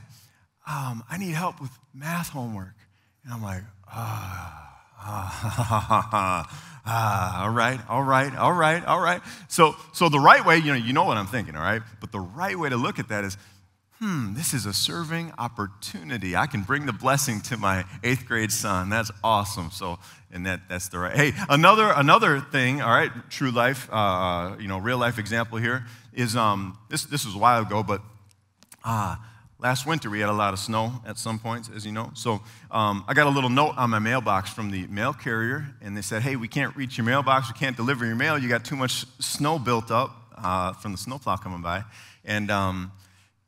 um, 0.67 1.03
I 1.09 1.17
need 1.17 1.33
help 1.33 1.59
with 1.59 1.71
math 1.93 2.29
homework. 2.29 2.75
And 3.23 3.33
I'm 3.33 3.41
like, 3.41 3.63
Ah, 3.91 4.81
ah, 4.99 6.47
ah, 6.85 7.43
all 7.43 7.49
right, 7.49 7.79
all 7.89 8.03
right, 8.03 8.35
all 8.35 8.53
right, 8.53 8.85
all 8.85 8.99
right. 8.99 9.21
So, 9.47 9.75
so 9.93 10.09
the 10.09 10.19
right 10.19 10.45
way, 10.45 10.57
you 10.57 10.65
know, 10.65 10.73
you 10.75 10.93
know 10.93 11.05
what 11.05 11.17
I'm 11.17 11.27
thinking, 11.27 11.55
all 11.55 11.63
right? 11.63 11.81
But 11.99 12.11
the 12.11 12.19
right 12.19 12.57
way 12.57 12.69
to 12.69 12.77
look 12.77 12.99
at 12.99 13.09
that 13.09 13.23
is, 13.23 13.37
hmm, 13.99 14.33
this 14.33 14.53
is 14.53 14.65
a 14.65 14.71
serving 14.73 15.33
opportunity. 15.37 16.35
I 16.35 16.47
can 16.47 16.61
bring 16.61 16.85
the 16.85 16.93
blessing 16.93 17.41
to 17.41 17.57
my 17.57 17.83
eighth 18.01 18.25
grade 18.25 18.51
son. 18.51 18.89
That's 18.89 19.11
awesome. 19.23 19.71
So, 19.71 19.99
and 20.31 20.45
that, 20.45 20.61
that's 20.69 20.87
the 20.87 20.99
right. 20.99 21.15
Hey, 21.15 21.33
another, 21.49 21.91
another 21.93 22.39
thing, 22.39 22.81
all 22.81 22.91
right, 22.91 23.11
true 23.29 23.51
life, 23.51 23.89
uh, 23.91 23.95
uh, 23.95 24.57
you 24.57 24.69
know, 24.69 24.77
real 24.77 24.97
life 24.97 25.19
example 25.19 25.57
here 25.57 25.85
is 26.13 26.37
um, 26.37 26.77
this, 26.89 27.03
this 27.03 27.25
was 27.25 27.35
a 27.35 27.37
while 27.37 27.61
ago, 27.61 27.83
but 27.83 28.01
uh, 28.85 29.17
last 29.59 29.85
winter 29.85 30.09
we 30.09 30.21
had 30.21 30.29
a 30.29 30.33
lot 30.33 30.53
of 30.53 30.59
snow 30.59 30.93
at 31.05 31.17
some 31.17 31.37
points, 31.37 31.69
as 31.75 31.85
you 31.85 31.91
know. 31.91 32.09
So 32.13 32.41
um, 32.71 33.03
I 33.05 33.13
got 33.13 33.27
a 33.27 33.31
little 33.31 33.49
note 33.49 33.73
on 33.75 33.89
my 33.89 33.99
mailbox 33.99 34.49
from 34.49 34.71
the 34.71 34.87
mail 34.87 35.11
carrier, 35.11 35.65
and 35.81 35.97
they 35.97 36.01
said, 36.01 36.21
hey, 36.21 36.37
we 36.37 36.47
can't 36.47 36.73
reach 36.77 36.97
your 36.97 37.05
mailbox. 37.05 37.49
We 37.53 37.59
can't 37.59 37.75
deliver 37.75 38.05
your 38.05 38.15
mail. 38.15 38.37
You 38.37 38.47
got 38.47 38.63
too 38.63 38.77
much 38.77 39.05
snow 39.19 39.59
built 39.59 39.91
up 39.91 40.15
uh, 40.37 40.71
from 40.73 40.93
the 40.93 40.97
snowplow 40.97 41.35
coming 41.35 41.61
by. 41.61 41.83
And, 42.23 42.49
um, 42.49 42.93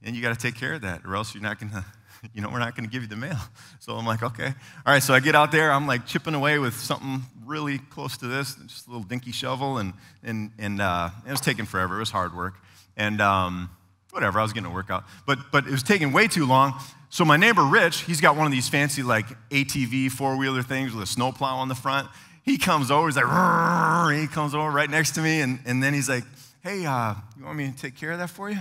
and 0.04 0.16
you 0.16 0.22
got 0.22 0.38
to 0.38 0.40
take 0.40 0.56
care 0.56 0.74
of 0.74 0.82
that, 0.82 1.02
or 1.06 1.16
else 1.16 1.34
you're 1.34 1.44
not 1.44 1.60
going 1.60 1.72
to, 1.72 1.86
you 2.34 2.42
know, 2.42 2.50
we're 2.50 2.60
not 2.60 2.76
going 2.76 2.88
to 2.88 2.92
give 2.92 3.04
you 3.04 3.10
the 3.10 3.16
mail. 3.16 3.38
So 3.80 3.96
I'm 3.96 4.06
like, 4.06 4.22
okay. 4.22 4.46
All 4.86 4.94
right, 4.94 5.02
so 5.02 5.16
I 5.16 5.20
get 5.20 5.34
out 5.34 5.52
there, 5.52 5.72
I'm 5.72 5.88
like 5.88 6.06
chipping 6.06 6.36
away 6.36 6.60
with 6.60 6.76
something 6.76 7.24
really 7.44 7.80
close 7.80 8.16
to 8.18 8.28
this, 8.28 8.54
just 8.68 8.86
a 8.86 8.92
little 8.92 9.04
dinky 9.04 9.32
shovel, 9.32 9.80
and, 9.80 9.94
and, 10.24 10.52
and 10.60 10.80
uh, 10.80 11.10
it 11.26 11.32
was 11.32 11.42
taking 11.42 11.66
forever. 11.66 11.96
It 11.96 12.00
was 12.00 12.12
hard 12.12 12.38
work. 12.38 12.54
And 12.96 13.20
um, 13.22 13.72
whatever, 14.12 14.40
I 14.40 14.44
was 14.44 14.54
getting 14.54 14.70
a 14.70 14.74
workout. 14.74 15.04
But, 15.26 15.52
but 15.52 15.66
it 15.66 15.72
was 15.72 15.82
taking 15.82 16.12
way 16.12 16.28
too 16.28 16.46
long. 16.46 16.76
So 17.10 17.26
my 17.26 17.38
neighbor 17.38 17.64
Rich, 17.64 18.02
he's 18.02 18.22
got 18.22 18.36
one 18.36 18.46
of 18.46 18.52
these 18.52 18.70
fancy 18.70 19.02
like 19.02 19.26
ATV 19.50 20.12
four 20.12 20.38
wheeler 20.38 20.62
things 20.62 20.94
with 20.94 21.04
a 21.04 21.08
snowplow 21.08 21.56
on 21.56 21.70
the 21.70 21.76
front. 21.76 22.08
He 22.44 22.58
comes 22.58 22.92
over, 22.92 23.08
he's 23.08 23.18
like, 23.18 24.20
he 24.20 24.28
comes 24.28 24.54
over 24.54 24.70
right 24.70 24.90
next 24.90 25.12
to 25.12 25.22
me, 25.22 25.42
and, 25.42 25.60
and 25.66 25.82
then 25.82 25.94
he's 25.94 26.08
like, 26.08 26.24
hey, 26.64 26.86
uh, 26.86 27.16
you 27.38 27.46
want 27.46 27.58
me 27.58 27.72
to 27.72 27.76
take 27.76 27.96
care 27.96 28.12
of 28.12 28.20
that 28.20 28.30
for 28.30 28.50
you? 28.50 28.60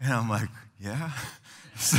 And 0.00 0.12
I'm 0.12 0.28
like, 0.28 0.48
yeah. 0.80 1.10
So, 1.76 1.98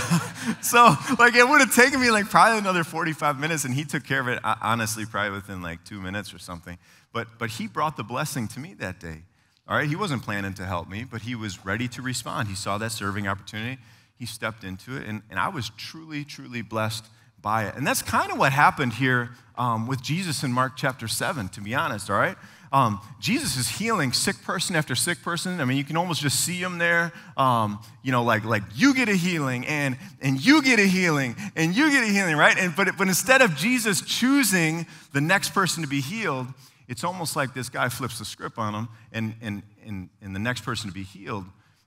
so, 0.62 0.96
like, 1.20 1.36
it 1.36 1.46
would 1.46 1.60
have 1.60 1.76
taken 1.76 2.00
me 2.00 2.10
like 2.10 2.30
probably 2.30 2.60
another 2.60 2.86
45 2.86 3.38
minutes, 3.38 3.66
and 3.66 3.74
he 3.74 3.84
took 3.84 4.06
care 4.06 4.22
of 4.22 4.30
it, 4.30 4.40
honestly, 4.62 5.06
probably 5.06 5.32
within 5.32 5.62
like 5.62 5.84
two 5.84 6.00
minutes 6.00 6.34
or 6.34 6.40
something. 6.40 6.78
But, 7.12 7.28
but 7.38 7.50
he 7.50 7.68
brought 7.68 7.98
the 7.98 8.04
blessing 8.04 8.48
to 8.48 8.62
me 8.62 8.74
that 8.76 9.02
day. 9.02 9.24
All 9.68 9.76
right, 9.76 9.90
he 9.90 9.98
wasn't 9.98 10.24
planning 10.24 10.54
to 10.54 10.66
help 10.66 10.88
me, 10.88 11.04
but 11.04 11.24
he 11.24 11.36
was 11.36 11.66
ready 11.66 11.90
to 11.90 12.02
respond. 12.02 12.48
He 12.48 12.56
saw 12.56 12.78
that 12.78 12.94
serving 12.94 13.28
opportunity, 13.28 13.82
he 14.18 14.26
stepped 14.26 14.64
into 14.64 14.96
it, 14.96 15.08
and, 15.08 15.24
and 15.30 15.40
I 15.40 15.50
was 15.50 15.70
truly, 15.76 16.24
truly 16.24 16.62
blessed 16.62 17.06
by 17.42 17.66
it. 17.66 17.76
And 17.76 17.86
that's 17.86 18.02
kind 18.02 18.32
of 18.32 18.38
what 18.38 18.54
happened 18.54 18.94
here 18.94 19.32
um, 19.58 19.88
with 19.88 20.02
Jesus 20.02 20.44
in 20.44 20.52
Mark 20.52 20.74
chapter 20.78 21.08
7, 21.08 21.50
to 21.50 21.62
be 21.62 21.76
honest, 21.76 22.10
all 22.10 22.18
right? 22.18 22.38
Um, 22.76 23.00
Jesus 23.22 23.56
is 23.56 23.70
healing 23.70 24.12
sick 24.12 24.44
person 24.44 24.76
after 24.76 24.96
sick 24.96 25.22
person. 25.22 25.62
I 25.62 25.66
mean, 25.66 25.78
you 25.78 25.86
can 25.86 25.96
almost 25.96 26.22
just 26.22 26.42
see 26.42 26.58
him 26.58 26.78
there. 26.78 27.14
Um, 27.38 27.80
you 28.04 28.12
know, 28.12 28.22
like, 28.22 28.44
like 28.44 28.64
you 28.76 28.94
get 28.94 29.08
a 29.08 29.16
healing 29.16 29.66
and, 29.66 29.98
and 30.22 30.46
you 30.46 30.62
get 30.62 30.78
a 30.78 30.86
healing 30.86 31.38
and 31.56 31.74
you 31.74 31.90
get 31.90 32.04
a 32.04 32.12
healing, 32.12 32.36
right? 32.36 32.58
And, 32.58 32.76
but, 32.76 32.98
but 32.98 33.08
instead 33.08 33.42
of 33.42 33.56
Jesus 33.56 34.02
choosing 34.02 34.88
the 35.14 35.22
next 35.22 35.54
person 35.54 35.84
to 35.84 35.90
be 35.90 36.02
healed, 36.02 36.48
it's 36.90 37.06
almost 37.06 37.38
like 37.38 37.54
this 37.54 37.70
guy 37.70 37.88
flips 37.88 38.20
the 38.20 38.26
script 38.26 38.58
on 38.58 38.76
him 38.76 38.90
and, 39.14 39.36
and, 39.42 39.64
and, 39.86 40.10
and 40.22 40.36
the 40.36 40.40
next 40.40 40.66
person 40.66 40.90
to 40.90 40.94
be 40.94 41.04
healed 41.04 41.46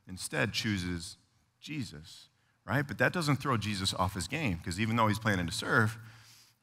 instead 0.08 0.54
chooses 0.54 1.18
Jesus, 1.60 2.28
right? 2.66 2.88
But 2.88 2.96
that 2.96 3.12
doesn't 3.12 3.36
throw 3.36 3.58
Jesus 3.58 3.92
off 3.92 4.14
his 4.14 4.26
game 4.26 4.56
because 4.56 4.80
even 4.80 4.96
though 4.96 5.08
he's 5.08 5.18
planning 5.18 5.44
to 5.44 5.52
serve, 5.52 5.98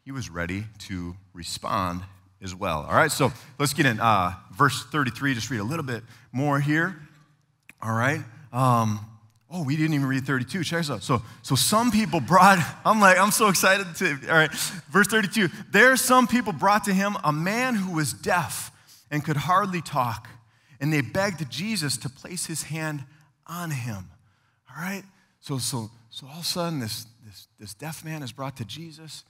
he 0.03 0.11
was 0.11 0.31
ready 0.31 0.63
to 0.79 1.15
respond 1.31 2.01
as 2.41 2.53
well. 2.53 2.85
All 2.87 2.95
right, 2.95 3.11
so 3.11 3.31
let's 3.59 3.73
get 3.73 3.85
in. 3.85 3.99
Uh, 3.99 4.33
verse 4.55 4.85
33, 4.85 5.33
just 5.33 5.49
read 5.49 5.59
a 5.59 5.63
little 5.63 5.85
bit 5.85 6.03
more 6.31 6.59
here. 6.59 6.95
All 7.81 7.93
right. 7.93 8.21
Um, 8.51 8.99
oh, 9.49 9.63
we 9.63 9.75
didn't 9.75 9.93
even 9.93 10.07
read 10.07 10.25
32. 10.25 10.63
Check 10.63 10.79
this 10.79 10.89
out. 10.89 11.03
So, 11.03 11.21
so 11.41 11.55
some 11.55 11.91
people 11.91 12.19
brought, 12.19 12.59
I'm 12.85 12.99
like, 12.99 13.17
I'm 13.17 13.31
so 13.31 13.47
excited 13.47 13.95
to, 13.95 14.29
all 14.29 14.37
right. 14.37 14.51
Verse 14.91 15.07
32, 15.07 15.49
there 15.71 15.95
some 15.95 16.27
people 16.27 16.53
brought 16.53 16.85
to 16.85 16.93
him 16.93 17.17
a 17.23 17.31
man 17.31 17.75
who 17.75 17.93
was 17.93 18.13
deaf 18.13 18.71
and 19.11 19.23
could 19.23 19.37
hardly 19.37 19.81
talk. 19.81 20.27
And 20.79 20.91
they 20.91 21.01
begged 21.01 21.49
Jesus 21.49 21.97
to 21.97 22.09
place 22.09 22.45
his 22.45 22.63
hand 22.63 23.05
on 23.47 23.71
him. 23.71 24.09
All 24.69 24.81
right. 24.81 25.03
So, 25.39 25.57
so, 25.57 25.89
so 26.09 26.27
all 26.27 26.39
of 26.39 26.41
a 26.41 26.43
sudden, 26.43 26.79
this, 26.79 27.05
this, 27.23 27.47
this 27.59 27.73
deaf 27.73 28.03
man 28.03 28.23
is 28.23 28.31
brought 28.31 28.57
to 28.57 28.65
Jesus. 28.65 29.23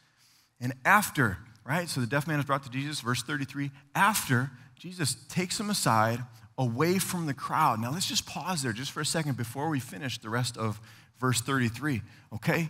And 0.59 0.73
after 0.85 1.37
right? 1.65 1.89
So 1.89 1.99
the 1.99 2.07
deaf 2.07 2.27
man 2.27 2.39
is 2.39 2.45
brought 2.45 2.63
to 2.63 2.69
Jesus, 2.69 3.01
verse 3.01 3.23
33. 3.23 3.71
After, 3.95 4.51
Jesus 4.77 5.15
takes 5.29 5.59
him 5.59 5.69
aside 5.69 6.19
away 6.57 6.99
from 6.99 7.25
the 7.25 7.33
crowd. 7.33 7.81
Now 7.81 7.91
let's 7.91 8.07
just 8.07 8.25
pause 8.25 8.61
there 8.61 8.73
just 8.73 8.91
for 8.91 9.01
a 9.01 9.05
second 9.05 9.35
before 9.35 9.69
we 9.69 9.79
finish 9.79 10.17
the 10.17 10.29
rest 10.29 10.57
of 10.57 10.79
verse 11.19 11.41
33, 11.41 12.01
okay? 12.33 12.69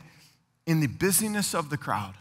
In 0.66 0.80
the 0.80 0.88
busyness 0.88 1.54
of 1.54 1.70
the 1.70 1.78
crowd, 1.78 2.16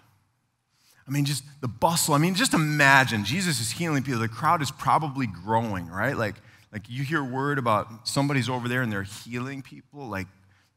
I 1.07 1.11
mean, 1.11 1.26
just 1.26 1.45
the 1.61 1.69
bustle. 1.69 2.14
I 2.14 2.19
mean, 2.19 2.35
just 2.35 2.54
imagine 2.54 3.25
Jesus 3.25 3.61
is 3.61 3.71
healing 3.71 4.02
people. 4.02 4.21
The 4.21 4.28
crowd 4.28 4.62
is 4.62 4.71
probably 4.71 5.26
growing, 5.26 5.87
right? 5.88 6.16
Like, 6.16 6.37
like 6.73 6.88
you 6.88 7.04
hear 7.04 7.23
word 7.23 7.59
about 7.59 8.09
somebody's 8.09 8.49
over 8.49 8.69
there 8.69 8.83
and 8.83 8.90
they're 8.90 9.02
healing 9.02 9.61
people. 9.62 10.09
Like, 10.09 10.26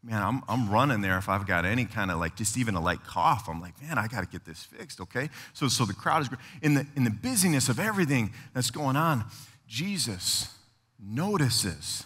man, 0.08 0.24
I'm, 0.24 0.42
I'm 0.48 0.70
running 0.70 1.02
there 1.02 1.18
if 1.18 1.28
I've 1.28 1.46
got 1.46 1.66
any 1.66 1.84
kind 1.84 2.12
of 2.12 2.20
like 2.20 2.38
just 2.38 2.58
even 2.58 2.76
a 2.76 2.82
light 2.82 3.04
cough. 3.04 3.50
I'm 3.50 3.60
like, 3.60 3.80
man, 3.82 3.98
I 3.98 4.08
got 4.08 4.22
to 4.22 4.28
get 4.28 4.46
this 4.46 4.64
fixed, 4.64 5.02
okay? 5.02 5.30
So, 5.52 5.68
so 5.68 5.84
the 5.84 5.94
crowd 5.94 6.22
is 6.22 6.30
in 6.62 6.76
the 6.76 6.88
in 6.96 7.04
the 7.04 7.10
busyness 7.10 7.68
of 7.68 7.78
everything 7.78 8.32
that's 8.54 8.72
going 8.72 8.96
on. 8.96 9.26
Jesus 9.68 10.50
notices 10.98 12.06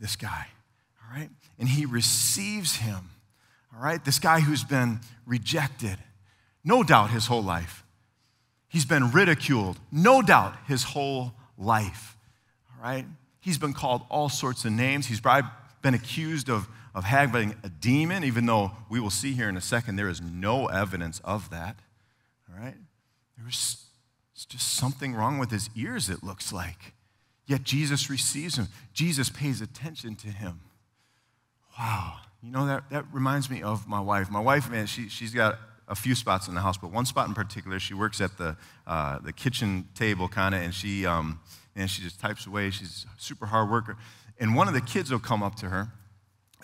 this 0.00 0.16
guy, 0.16 0.48
all 1.00 1.16
right, 1.16 1.30
and 1.56 1.68
he 1.68 1.86
receives 1.86 2.76
him, 2.76 3.10
all 3.74 3.82
right. 3.82 4.04
This 4.04 4.18
guy 4.18 4.40
who's 4.40 4.64
been 4.64 4.98
rejected, 5.24 5.98
no 6.64 6.82
doubt 6.82 7.10
his 7.10 7.26
whole 7.26 7.44
life. 7.44 7.84
He's 8.66 8.84
been 8.84 9.12
ridiculed, 9.12 9.78
no 9.92 10.20
doubt 10.20 10.56
his 10.66 10.82
whole 10.82 11.32
life, 11.56 12.16
all 12.68 12.82
right. 12.82 13.06
He's 13.38 13.56
been 13.56 13.72
called 13.72 14.02
all 14.10 14.28
sorts 14.28 14.64
of 14.64 14.72
names. 14.72 15.06
He's 15.06 15.20
been 15.82 15.94
accused 15.94 16.48
of 16.48 16.68
of 16.94 17.04
having 17.04 17.54
a 17.62 17.68
demon, 17.68 18.24
even 18.24 18.46
though 18.46 18.72
we 18.88 19.00
will 19.00 19.10
see 19.10 19.32
here 19.32 19.48
in 19.48 19.56
a 19.56 19.60
second 19.60 19.96
there 19.96 20.08
is 20.08 20.20
no 20.20 20.66
evidence 20.66 21.20
of 21.24 21.50
that. 21.50 21.76
All 22.48 22.62
right? 22.62 22.76
There 23.36 23.46
was 23.46 23.84
just 24.48 24.74
something 24.74 25.14
wrong 25.14 25.38
with 25.38 25.50
his 25.50 25.70
ears, 25.76 26.08
it 26.08 26.22
looks 26.22 26.52
like. 26.52 26.94
Yet 27.46 27.62
Jesus 27.64 28.10
receives 28.10 28.56
him, 28.58 28.68
Jesus 28.92 29.28
pays 29.28 29.60
attention 29.60 30.16
to 30.16 30.28
him. 30.28 30.60
Wow. 31.78 32.16
You 32.42 32.50
know, 32.50 32.66
that, 32.66 32.90
that 32.90 33.04
reminds 33.12 33.50
me 33.50 33.62
of 33.62 33.86
my 33.86 34.00
wife. 34.00 34.30
My 34.30 34.40
wife, 34.40 34.70
man, 34.70 34.86
she, 34.86 35.08
she's 35.08 35.34
got 35.34 35.58
a 35.86 35.94
few 35.94 36.14
spots 36.14 36.48
in 36.48 36.54
the 36.54 36.60
house, 36.60 36.78
but 36.78 36.90
one 36.90 37.04
spot 37.04 37.28
in 37.28 37.34
particular, 37.34 37.78
she 37.78 37.94
works 37.94 38.20
at 38.20 38.36
the, 38.38 38.56
uh, 38.86 39.18
the 39.18 39.32
kitchen 39.32 39.88
table 39.94 40.28
kind 40.28 40.54
of, 40.54 40.62
and 40.62 40.72
she, 40.72 41.04
um, 41.04 41.40
and 41.76 41.90
she 41.90 42.02
just 42.02 42.20
types 42.20 42.46
away. 42.46 42.70
She's 42.70 43.06
a 43.06 43.20
super 43.20 43.46
hard 43.46 43.70
worker. 43.70 43.96
And 44.40 44.56
one 44.56 44.66
of 44.66 44.74
the 44.74 44.80
kids 44.80 45.12
will 45.12 45.20
come 45.20 45.42
up 45.42 45.54
to 45.56 45.68
her 45.68 45.92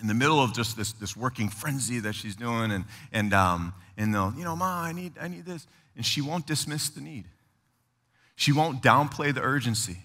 in 0.01 0.07
the 0.07 0.13
middle 0.13 0.41
of 0.41 0.53
just 0.53 0.75
this, 0.75 0.91
this 0.93 1.15
working 1.15 1.47
frenzy 1.47 1.99
that 1.99 2.13
she's 2.13 2.35
doing, 2.35 2.71
and, 2.71 2.85
and, 3.11 3.33
um, 3.33 3.73
and 3.97 4.13
they'll, 4.13 4.33
you 4.35 4.43
know, 4.43 4.55
Ma, 4.55 4.81
I 4.81 4.91
need, 4.91 5.13
I 5.19 5.27
need 5.27 5.45
this. 5.45 5.67
And 5.95 6.05
she 6.05 6.21
won't 6.21 6.45
dismiss 6.45 6.89
the 6.89 7.01
need. 7.01 7.25
She 8.35 8.51
won't 8.51 8.83
downplay 8.83 9.33
the 9.33 9.41
urgency. 9.41 9.97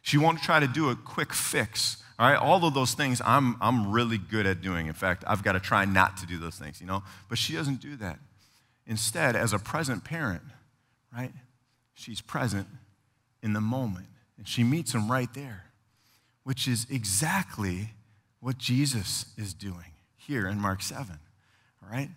She 0.00 0.16
won't 0.16 0.42
try 0.42 0.60
to 0.60 0.66
do 0.66 0.90
a 0.90 0.96
quick 0.96 1.32
fix. 1.32 2.02
All 2.18 2.30
right, 2.30 2.38
all 2.38 2.64
of 2.64 2.74
those 2.74 2.94
things 2.94 3.20
I'm, 3.24 3.56
I'm 3.60 3.92
really 3.92 4.18
good 4.18 4.46
at 4.46 4.62
doing. 4.62 4.86
In 4.86 4.94
fact, 4.94 5.24
I've 5.26 5.42
got 5.42 5.52
to 5.52 5.60
try 5.60 5.84
not 5.84 6.16
to 6.18 6.26
do 6.26 6.38
those 6.38 6.56
things, 6.56 6.80
you 6.80 6.86
know? 6.86 7.02
But 7.28 7.38
she 7.38 7.54
doesn't 7.54 7.80
do 7.80 7.96
that. 7.96 8.18
Instead, 8.86 9.34
as 9.34 9.52
a 9.52 9.58
present 9.58 10.04
parent, 10.04 10.42
right, 11.14 11.32
she's 11.94 12.20
present 12.20 12.68
in 13.42 13.52
the 13.52 13.60
moment. 13.60 14.06
And 14.38 14.46
she 14.48 14.64
meets 14.64 14.94
him 14.94 15.10
right 15.10 15.32
there, 15.34 15.64
which 16.44 16.68
is 16.68 16.86
exactly 16.90 17.90
what 18.40 18.58
Jesus 18.58 19.26
is 19.36 19.52
doing 19.54 19.92
here 20.16 20.46
in 20.46 20.60
Mark 20.60 20.82
7, 20.82 21.18
all 21.82 21.90
right? 21.90 22.08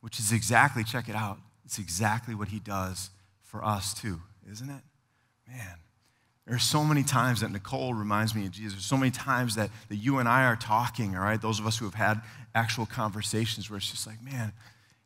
Which 0.00 0.18
is 0.18 0.32
exactly, 0.32 0.84
check 0.84 1.08
it 1.08 1.14
out, 1.14 1.38
it's 1.64 1.78
exactly 1.78 2.34
what 2.34 2.48
he 2.48 2.58
does 2.58 3.10
for 3.42 3.64
us 3.64 3.94
too, 3.94 4.20
isn't 4.50 4.68
it? 4.68 4.82
Man, 5.48 5.76
there 6.46 6.54
are 6.54 6.60
so 6.60 6.84
many 6.84 7.02
times 7.02 7.40
that 7.40 7.50
Nicole 7.50 7.92
reminds 7.92 8.34
me 8.34 8.46
of 8.46 8.52
Jesus. 8.52 8.74
There's 8.74 8.86
so 8.86 8.96
many 8.96 9.10
times 9.10 9.56
that, 9.56 9.70
that 9.88 9.96
you 9.96 10.18
and 10.18 10.28
I 10.28 10.44
are 10.44 10.56
talking, 10.56 11.16
all 11.16 11.22
right? 11.22 11.40
Those 11.40 11.58
of 11.58 11.66
us 11.66 11.76
who 11.76 11.84
have 11.86 11.94
had 11.94 12.22
actual 12.54 12.86
conversations 12.86 13.68
where 13.68 13.78
it's 13.78 13.90
just 13.90 14.06
like, 14.06 14.22
man, 14.22 14.52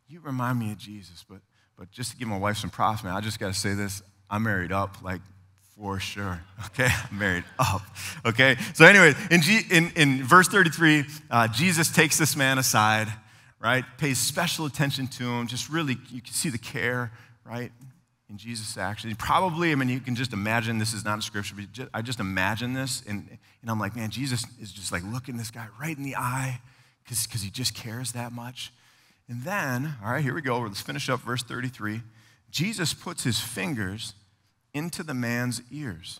you 0.07 0.19
remind 0.19 0.59
me 0.59 0.71
of 0.71 0.77
Jesus. 0.77 1.25
But, 1.27 1.39
but 1.77 1.91
just 1.91 2.11
to 2.11 2.17
give 2.17 2.27
my 2.27 2.37
wife 2.37 2.57
some 2.57 2.69
props, 2.69 3.03
man, 3.03 3.13
I 3.13 3.21
just 3.21 3.39
got 3.39 3.47
to 3.47 3.59
say 3.59 3.73
this. 3.73 4.03
I'm 4.29 4.43
married 4.43 4.71
up. 4.71 5.01
Like, 5.01 5.21
for 5.81 5.99
sure. 5.99 6.41
Okay, 6.67 6.87
I'm 7.11 7.17
married 7.17 7.43
up. 7.57 7.81
Okay, 8.25 8.55
so 8.75 8.85
anyway, 8.85 9.15
in, 9.31 9.41
G, 9.41 9.61
in, 9.71 9.91
in 9.95 10.23
verse 10.23 10.47
33, 10.47 11.05
uh, 11.31 11.47
Jesus 11.47 11.89
takes 11.89 12.19
this 12.19 12.35
man 12.35 12.59
aside, 12.59 13.07
right? 13.59 13.83
Pays 13.97 14.19
special 14.19 14.67
attention 14.67 15.07
to 15.07 15.23
him. 15.23 15.47
Just 15.47 15.69
really, 15.69 15.97
you 16.11 16.21
can 16.21 16.33
see 16.33 16.49
the 16.49 16.59
care, 16.59 17.11
right? 17.43 17.71
In 18.29 18.37
Jesus' 18.37 18.77
actions. 18.77 19.15
Probably, 19.17 19.71
I 19.71 19.75
mean, 19.75 19.89
you 19.89 19.99
can 19.99 20.13
just 20.13 20.33
imagine 20.33 20.77
this 20.77 20.93
is 20.93 21.03
not 21.03 21.17
a 21.17 21.21
scripture, 21.23 21.55
but 21.55 21.71
just, 21.71 21.89
I 21.95 22.03
just 22.03 22.19
imagine 22.19 22.73
this, 22.73 23.01
and, 23.07 23.27
and 23.63 23.71
I'm 23.71 23.79
like, 23.79 23.95
man, 23.95 24.11
Jesus 24.11 24.45
is 24.61 24.71
just 24.71 24.91
like 24.91 25.01
looking 25.03 25.37
this 25.37 25.49
guy 25.49 25.65
right 25.81 25.97
in 25.97 26.03
the 26.03 26.15
eye 26.15 26.61
because 27.03 27.41
he 27.41 27.49
just 27.49 27.73
cares 27.73 28.11
that 28.11 28.31
much. 28.31 28.71
And 29.27 29.41
then, 29.43 29.95
all 30.03 30.11
right, 30.11 30.23
here 30.23 30.35
we 30.35 30.41
go. 30.41 30.59
Let's 30.59 30.81
finish 30.81 31.09
up 31.09 31.21
verse 31.21 31.41
33. 31.41 32.01
Jesus 32.51 32.93
puts 32.93 33.23
his 33.23 33.39
fingers 33.39 34.13
into 34.73 35.03
the 35.03 35.13
man's 35.13 35.61
ears. 35.71 36.19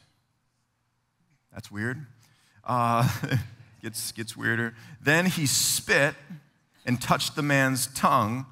That's 1.53 1.72
weird. 1.72 2.05
Uh, 2.63 3.08
gets, 3.81 4.12
gets 4.12 4.38
weirder. 4.38 4.74
Then 5.01 5.25
he 5.25 5.46
spit 5.46 6.15
and 6.86 7.01
touched 7.01 7.36
the 7.36 7.41
man's 7.41 7.88
tongue. 7.88 8.46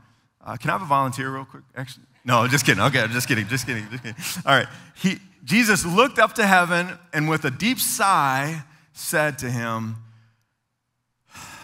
Uh, 0.46 0.58
can 0.58 0.70
I 0.70 0.74
have 0.74 0.82
a 0.82 0.86
volunteer 0.86 1.30
real 1.30 1.46
quick? 1.46 1.64
Actually, 1.76 2.06
no, 2.26 2.48
just 2.48 2.66
kidding. 2.66 2.84
Okay, 2.84 3.06
just 3.08 3.28
kidding, 3.28 3.48
just 3.48 3.66
kidding, 3.66 3.88
just 3.90 4.04
kidding. 4.04 4.22
All 4.46 4.56
right. 4.56 4.68
He, 4.96 5.20
Jesus 5.44 5.86
looked 5.86 6.20
up 6.20 6.34
to 6.34 6.46
heaven 6.46 6.98
and 7.14 7.30
with 7.30 7.46
a 7.46 7.52
deep 7.52 7.80
sigh 7.80 8.64
said 8.94 9.40
to 9.40 9.50
him, 9.50 9.96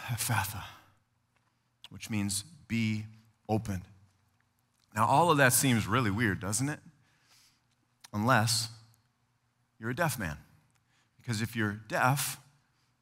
Ephphatha, 0.08 0.64
which 1.90 2.10
means 2.10 2.44
be 2.68 3.06
opened. 3.50 3.84
Now, 4.96 5.06
all 5.06 5.30
of 5.30 5.38
that 5.38 5.52
seems 5.52 5.88
really 5.88 6.12
weird, 6.12 6.40
doesn't 6.40 6.70
it? 6.70 6.80
Unless 8.16 8.70
you're 9.80 9.92
a 9.92 9.96
deaf 9.96 10.18
man. 10.18 10.38
Because 11.22 11.42
if 11.42 11.56
you're 11.56 11.74
deaf, 11.88 12.40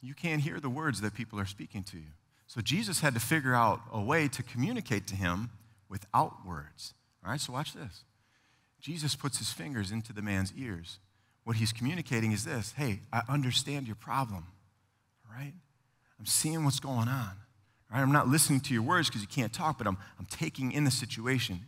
you 0.01 0.13
can't 0.13 0.41
hear 0.41 0.60
the 0.60 0.70
words 0.70 1.00
that 1.01 1.13
people 1.13 1.39
are 1.39 1.46
speaking 1.46 1.84
to 1.84 1.98
you. 1.98 2.12
So 2.48 2.60
Jesus 2.60 3.00
had 3.00 3.13
to 3.13 3.20
figure 3.20 3.53
out 3.53 3.79
a 3.91 4.01
way 4.01 4.27
to 4.27 4.43
communicate 4.43 5.08
to 5.08 5.15
him 5.15 5.51
without 5.88 6.46
words. 6.46 6.93
All 7.24 7.32
right, 7.32 7.39
so 7.39 7.53
watch 7.53 7.74
this. 7.74 8.03
Jesus 8.82 9.15
puts 9.15 9.38
his 9.38 9.50
fingers 9.50 9.91
into 9.91 10.12
the 10.12 10.22
man's 10.22 10.51
ears. 10.58 11.00
What 11.46 11.58
he's 11.58 11.72
communicating 11.72 12.32
is 12.32 12.43
this 12.43 12.74
hey, 12.75 13.00
I 13.12 13.22
understand 13.29 13.88
your 13.88 13.96
problem. 13.96 14.48
All 15.25 15.38
right? 15.38 15.53
I'm 16.20 16.25
seeing 16.25 16.65
what's 16.65 16.79
going 16.79 17.08
on. 17.08 17.32
All 17.91 17.98
right? 17.98 18.01
I'm 18.01 18.12
not 18.12 18.27
listening 18.27 18.62
to 18.62 18.74
your 18.74 18.84
words 18.84 19.10
because 19.10 19.22
you 19.22 19.27
can't 19.27 19.53
talk, 19.53 19.77
but 19.77 19.88
I'm, 19.88 19.98
I'm 20.20 20.25
taking 20.25 20.72
in 20.72 20.84
the 20.84 20.91
situation. 20.91 21.62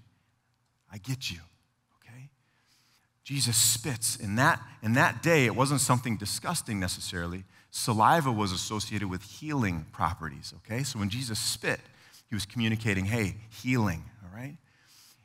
I 0.92 0.98
get 0.98 1.32
you. 1.32 1.40
Jesus 3.26 3.58
spits. 3.58 4.16
In 4.16 4.36
that, 4.36 4.62
in 4.84 4.94
that 4.94 5.22
day, 5.24 5.46
it 5.46 5.56
wasn't 5.56 5.82
something 5.82 6.16
disgusting 6.16 6.80
necessarily. 6.80 7.44
Saliva 7.72 8.32
was 8.32 8.52
associated 8.52 9.10
with 9.10 9.24
healing 9.24 9.88
properties, 9.92 10.54
okay? 10.58 10.84
So 10.84 11.00
when 11.00 11.10
Jesus 11.10 11.40
spit, 11.40 11.82
he 12.30 12.36
was 12.36 12.46
communicating, 12.46 13.06
hey, 13.06 13.36
healing, 13.50 14.06
all 14.24 14.30
right? 14.34 14.56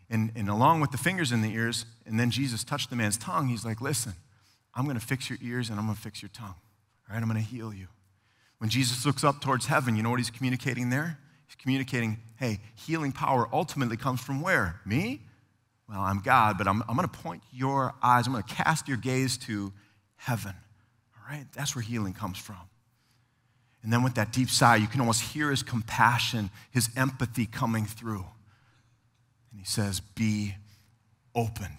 And, 0.08 0.32
and 0.34 0.48
along 0.48 0.80
with 0.80 0.90
the 0.90 0.98
fingers 0.98 1.30
in 1.30 1.42
the 1.42 1.52
ears, 1.52 1.84
and 2.06 2.18
then 2.18 2.30
Jesus 2.30 2.64
touched 2.64 2.88
the 2.88 2.96
man's 2.96 3.18
tongue, 3.18 3.48
he's 3.48 3.66
like, 3.66 3.82
listen, 3.82 4.14
I'm 4.74 4.86
gonna 4.86 4.98
fix 4.98 5.28
your 5.28 5.38
ears 5.42 5.68
and 5.68 5.78
I'm 5.78 5.84
gonna 5.84 5.98
fix 5.98 6.22
your 6.22 6.30
tongue, 6.30 6.56
all 6.56 7.14
right? 7.14 7.22
I'm 7.22 7.28
gonna 7.28 7.40
heal 7.40 7.72
you. 7.72 7.86
When 8.58 8.70
Jesus 8.70 9.04
looks 9.04 9.24
up 9.24 9.42
towards 9.42 9.66
heaven, 9.66 9.94
you 9.94 10.02
know 10.02 10.10
what 10.10 10.20
he's 10.20 10.30
communicating 10.30 10.88
there? 10.88 11.18
He's 11.46 11.56
communicating, 11.56 12.16
hey, 12.36 12.60
healing 12.74 13.12
power 13.12 13.46
ultimately 13.52 13.98
comes 13.98 14.22
from 14.22 14.40
where? 14.40 14.80
Me? 14.86 15.20
Well, 15.90 16.00
I'm 16.00 16.20
God, 16.20 16.56
but 16.56 16.68
I'm, 16.68 16.82
I'm 16.88 16.94
going 16.94 17.08
to 17.08 17.18
point 17.18 17.42
your 17.52 17.94
eyes, 18.02 18.26
I'm 18.26 18.32
going 18.32 18.44
to 18.44 18.54
cast 18.54 18.86
your 18.86 18.96
gaze 18.96 19.36
to 19.38 19.72
heaven. 20.16 20.54
All 21.16 21.34
right? 21.34 21.46
That's 21.52 21.74
where 21.74 21.82
healing 21.82 22.12
comes 22.12 22.38
from. 22.38 22.56
And 23.82 23.92
then 23.92 24.02
with 24.02 24.14
that 24.14 24.32
deep 24.32 24.50
sigh, 24.50 24.76
you 24.76 24.86
can 24.86 25.00
almost 25.00 25.22
hear 25.22 25.50
his 25.50 25.62
compassion, 25.62 26.50
his 26.70 26.90
empathy 26.96 27.46
coming 27.46 27.86
through. 27.86 28.24
And 29.50 29.58
he 29.58 29.64
says, 29.64 30.00
Be 30.00 30.54
opened. 31.34 31.78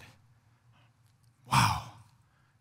Wow. 1.50 1.84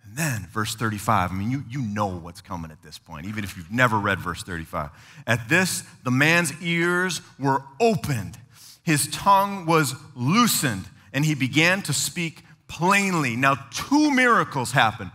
And 0.06 0.16
then, 0.16 0.48
verse 0.52 0.76
35, 0.76 1.32
I 1.32 1.34
mean, 1.34 1.52
you, 1.52 1.64
you 1.70 1.82
know 1.82 2.08
what's 2.08 2.42
coming 2.42 2.70
at 2.70 2.82
this 2.84 2.98
point, 2.98 3.26
even 3.26 3.44
if 3.44 3.58
you've 3.58 3.72
never 3.72 3.98
read 3.98 4.20
verse 4.20 4.44
35. 4.44 4.90
At 5.26 5.50
this, 5.50 5.84
the 6.04 6.12
man's 6.12 6.54
ears 6.62 7.22
were 7.40 7.64
opened, 7.80 8.38
his 8.84 9.08
tongue 9.08 9.66
was 9.66 9.96
loosened 10.16 10.86
and 11.14 11.26
he 11.26 11.36
began 11.36 11.82
to 11.84 11.94
speak 11.94 12.44
plainly. 12.68 13.36
Now, 13.36 13.56
two 13.72 14.12
miracles 14.12 14.72
happen. 14.72 15.12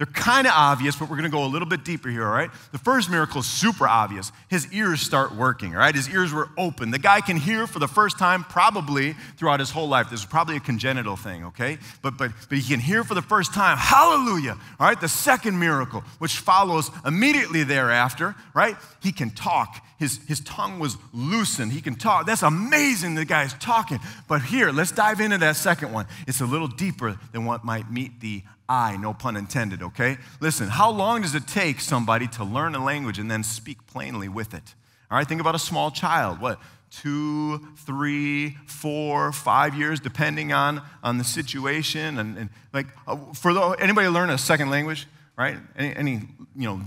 They're 0.00 0.06
kind 0.06 0.46
of 0.46 0.54
obvious, 0.56 0.96
but 0.96 1.10
we're 1.10 1.16
going 1.16 1.30
to 1.30 1.36
go 1.36 1.44
a 1.44 1.46
little 1.46 1.68
bit 1.68 1.84
deeper 1.84 2.08
here, 2.08 2.24
all 2.24 2.32
right? 2.32 2.50
The 2.72 2.78
first 2.78 3.10
miracle 3.10 3.40
is 3.40 3.46
super 3.46 3.86
obvious. 3.86 4.32
His 4.48 4.72
ears 4.72 5.02
start 5.02 5.34
working, 5.34 5.74
all 5.74 5.80
right? 5.80 5.94
His 5.94 6.08
ears 6.08 6.32
were 6.32 6.48
open. 6.56 6.90
The 6.90 6.98
guy 6.98 7.20
can 7.20 7.36
hear 7.36 7.66
for 7.66 7.80
the 7.80 7.86
first 7.86 8.18
time 8.18 8.44
probably 8.44 9.12
throughout 9.36 9.60
his 9.60 9.70
whole 9.70 9.88
life. 9.88 10.08
This 10.08 10.20
is 10.20 10.26
probably 10.26 10.56
a 10.56 10.60
congenital 10.60 11.16
thing, 11.16 11.44
okay? 11.44 11.76
But, 12.00 12.16
but, 12.16 12.32
but 12.48 12.56
he 12.56 12.66
can 12.66 12.80
hear 12.80 13.04
for 13.04 13.12
the 13.12 13.20
first 13.20 13.52
time. 13.52 13.76
Hallelujah, 13.76 14.56
all 14.78 14.86
right? 14.86 14.98
The 14.98 15.06
second 15.06 15.58
miracle, 15.58 16.02
which 16.18 16.38
follows 16.38 16.90
immediately 17.04 17.62
thereafter, 17.64 18.34
right? 18.54 18.76
He 19.02 19.12
can 19.12 19.28
talk. 19.28 19.84
His, 19.98 20.18
his 20.26 20.40
tongue 20.40 20.78
was 20.78 20.96
loosened. 21.12 21.72
He 21.72 21.82
can 21.82 21.94
talk. 21.94 22.24
That's 22.24 22.42
amazing, 22.42 23.16
the 23.16 23.26
guy's 23.26 23.52
talking. 23.52 24.00
But 24.28 24.40
here, 24.40 24.72
let's 24.72 24.92
dive 24.92 25.20
into 25.20 25.36
that 25.36 25.56
second 25.56 25.92
one. 25.92 26.06
It's 26.26 26.40
a 26.40 26.46
little 26.46 26.68
deeper 26.68 27.18
than 27.32 27.44
what 27.44 27.64
might 27.64 27.92
meet 27.92 28.20
the 28.20 28.42
eye, 28.70 28.96
no 28.96 29.12
pun 29.12 29.36
intended, 29.36 29.82
okay? 29.82 30.16
Listen, 30.40 30.68
how 30.68 30.90
long 30.90 31.22
does 31.22 31.34
it 31.34 31.46
take 31.46 31.80
somebody 31.80 32.28
to 32.28 32.44
learn 32.44 32.74
a 32.74 32.82
language 32.82 33.18
and 33.18 33.30
then 33.30 33.42
speak 33.42 33.84
plainly 33.86 34.28
with 34.28 34.54
it? 34.54 34.74
All 35.10 35.18
right, 35.18 35.26
think 35.26 35.40
about 35.40 35.56
a 35.56 35.58
small 35.58 35.90
child. 35.90 36.40
What? 36.40 36.60
Two, 36.90 37.58
three, 37.78 38.56
four, 38.66 39.32
five 39.32 39.74
years, 39.74 40.00
depending 40.00 40.52
on, 40.52 40.82
on 41.02 41.18
the 41.18 41.24
situation. 41.24 42.18
And, 42.18 42.38
and 42.38 42.50
like, 42.72 42.86
uh, 43.06 43.16
for 43.34 43.52
the, 43.52 43.60
anybody 43.80 44.08
learn 44.08 44.30
a 44.30 44.38
second 44.38 44.70
language, 44.70 45.06
right? 45.36 45.56
Any, 45.76 45.96
any, 45.96 46.12
you 46.56 46.68
know, 46.68 46.80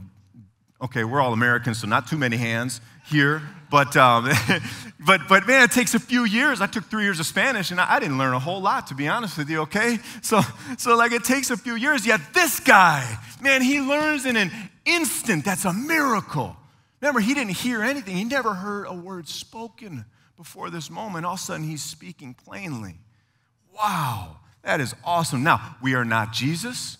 okay, 0.83 1.05
we're 1.05 1.21
all 1.21 1.33
Americans, 1.33 1.79
so 1.79 1.87
not 1.87 2.07
too 2.07 2.17
many 2.17 2.35
hands 2.35 2.81
here. 3.05 3.41
But, 3.71 3.95
um, 3.97 4.29
but, 4.99 5.21
but 5.27 5.47
man, 5.47 5.63
it 5.63 5.71
takes 5.71 5.95
a 5.95 5.99
few 5.99 6.25
years. 6.25 6.61
I 6.61 6.67
took 6.67 6.85
three 6.85 7.03
years 7.03 7.19
of 7.19 7.25
Spanish 7.25 7.71
and 7.71 7.79
I, 7.79 7.95
I 7.95 7.99
didn't 7.99 8.17
learn 8.17 8.33
a 8.33 8.39
whole 8.39 8.61
lot, 8.61 8.87
to 8.87 8.95
be 8.95 9.07
honest 9.07 9.37
with 9.37 9.49
you, 9.49 9.61
okay? 9.61 9.97
So, 10.21 10.41
so, 10.77 10.95
like, 10.95 11.11
it 11.11 11.23
takes 11.23 11.49
a 11.49 11.57
few 11.57 11.75
years. 11.75 12.05
Yet 12.05 12.21
this 12.33 12.59
guy, 12.59 13.17
man, 13.41 13.61
he 13.61 13.81
learns 13.81 14.25
in 14.25 14.37
an 14.37 14.51
instant. 14.85 15.43
That's 15.43 15.65
a 15.65 15.73
miracle. 15.73 16.55
Remember, 17.01 17.19
he 17.19 17.33
didn't 17.33 17.57
hear 17.57 17.81
anything, 17.81 18.15
he 18.15 18.23
never 18.23 18.53
heard 18.53 18.85
a 18.87 18.93
word 18.93 19.27
spoken 19.27 20.05
before 20.37 20.69
this 20.69 20.89
moment. 20.89 21.25
All 21.25 21.33
of 21.33 21.39
a 21.39 21.43
sudden, 21.43 21.67
he's 21.67 21.83
speaking 21.83 22.33
plainly. 22.33 22.95
Wow, 23.75 24.37
that 24.63 24.79
is 24.79 24.95
awesome. 25.03 25.43
Now, 25.43 25.75
we 25.81 25.95
are 25.95 26.05
not 26.05 26.31
Jesus, 26.31 26.97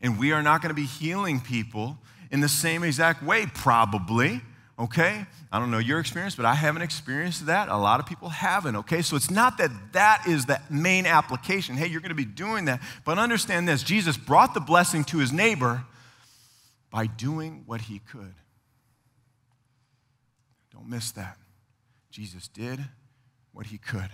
and 0.00 0.18
we 0.18 0.32
are 0.32 0.42
not 0.42 0.62
going 0.62 0.70
to 0.70 0.74
be 0.74 0.86
healing 0.86 1.40
people 1.40 1.98
in 2.34 2.40
the 2.40 2.48
same 2.48 2.82
exact 2.82 3.22
way, 3.22 3.46
probably 3.46 4.42
okay? 4.76 5.24
I 5.52 5.60
don't 5.60 5.70
know 5.70 5.78
your 5.78 6.00
experience, 6.00 6.34
but 6.34 6.44
I 6.44 6.54
haven't 6.54 6.82
experienced 6.82 7.46
that. 7.46 7.68
A 7.68 7.76
lot 7.76 8.00
of 8.00 8.06
people 8.06 8.28
haven't, 8.28 8.74
okay? 8.76 9.02
So 9.02 9.14
it's 9.14 9.30
not 9.30 9.58
that 9.58 9.70
that 9.92 10.24
is 10.26 10.46
the 10.46 10.60
main 10.68 11.06
application. 11.06 11.76
Hey, 11.76 11.86
you're 11.86 12.00
going 12.00 12.08
to 12.08 12.16
be 12.16 12.24
doing 12.24 12.64
that. 12.64 12.82
But 13.04 13.18
understand 13.18 13.68
this 13.68 13.84
Jesus 13.84 14.16
brought 14.16 14.52
the 14.52 14.60
blessing 14.60 15.04
to 15.04 15.18
his 15.18 15.32
neighbor 15.32 15.84
by 16.90 17.06
doing 17.06 17.62
what 17.66 17.82
he 17.82 18.00
could. 18.00 18.34
Don't 20.72 20.88
miss 20.88 21.12
that. 21.12 21.36
Jesus 22.10 22.48
did 22.48 22.80
what 23.52 23.66
he 23.66 23.78
could. 23.78 24.10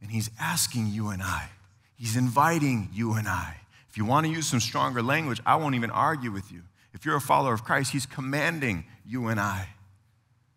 And 0.00 0.10
he's 0.10 0.30
asking 0.40 0.86
you 0.86 1.08
and 1.08 1.22
I, 1.22 1.50
he's 1.96 2.16
inviting 2.16 2.88
you 2.94 3.12
and 3.12 3.28
I. 3.28 3.56
If 3.90 3.98
you 3.98 4.04
want 4.04 4.26
to 4.26 4.32
use 4.32 4.46
some 4.46 4.60
stronger 4.60 5.02
language, 5.02 5.40
I 5.44 5.56
won't 5.56 5.74
even 5.74 5.90
argue 5.90 6.30
with 6.30 6.52
you. 6.52 6.62
If 6.92 7.04
you're 7.04 7.16
a 7.16 7.20
follower 7.20 7.52
of 7.52 7.64
Christ, 7.64 7.92
He's 7.92 8.06
commanding 8.06 8.84
you 9.04 9.26
and 9.26 9.40
I 9.40 9.68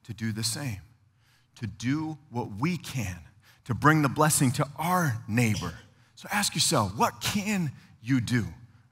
to 0.04 0.14
do 0.14 0.32
the 0.32 0.44
same, 0.44 0.82
to 1.56 1.68
do 1.68 2.18
what 2.30 2.50
we 2.60 2.78
can, 2.78 3.20
to 3.66 3.74
bring 3.74 4.02
the 4.02 4.10
blessing 4.10 4.52
to 4.54 4.68
our 4.78 5.18
neighbor. 5.28 5.74
So 6.16 6.28
ask 6.32 6.54
yourself, 6.54 6.96
what 6.96 7.22
can 7.22 7.72
you 8.02 8.22
do? 8.22 8.46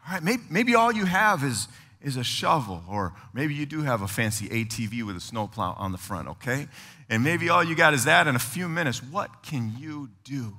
All 0.07 0.13
right, 0.13 0.23
maybe, 0.23 0.43
maybe 0.49 0.75
all 0.75 0.91
you 0.91 1.05
have 1.05 1.43
is, 1.43 1.67
is 2.01 2.17
a 2.17 2.23
shovel, 2.23 2.83
or 2.89 3.13
maybe 3.33 3.53
you 3.53 3.67
do 3.67 3.83
have 3.83 4.01
a 4.01 4.07
fancy 4.07 4.49
ATV 4.49 5.03
with 5.03 5.15
a 5.15 5.21
snowplow 5.21 5.75
on 5.77 5.91
the 5.91 5.97
front, 5.97 6.27
okay? 6.29 6.67
And 7.09 7.23
maybe 7.23 7.49
all 7.49 7.63
you 7.63 7.75
got 7.75 7.93
is 7.93 8.05
that 8.05 8.25
in 8.25 8.35
a 8.35 8.39
few 8.39 8.67
minutes. 8.67 9.03
What 9.03 9.43
can 9.43 9.75
you 9.77 10.09
do? 10.23 10.57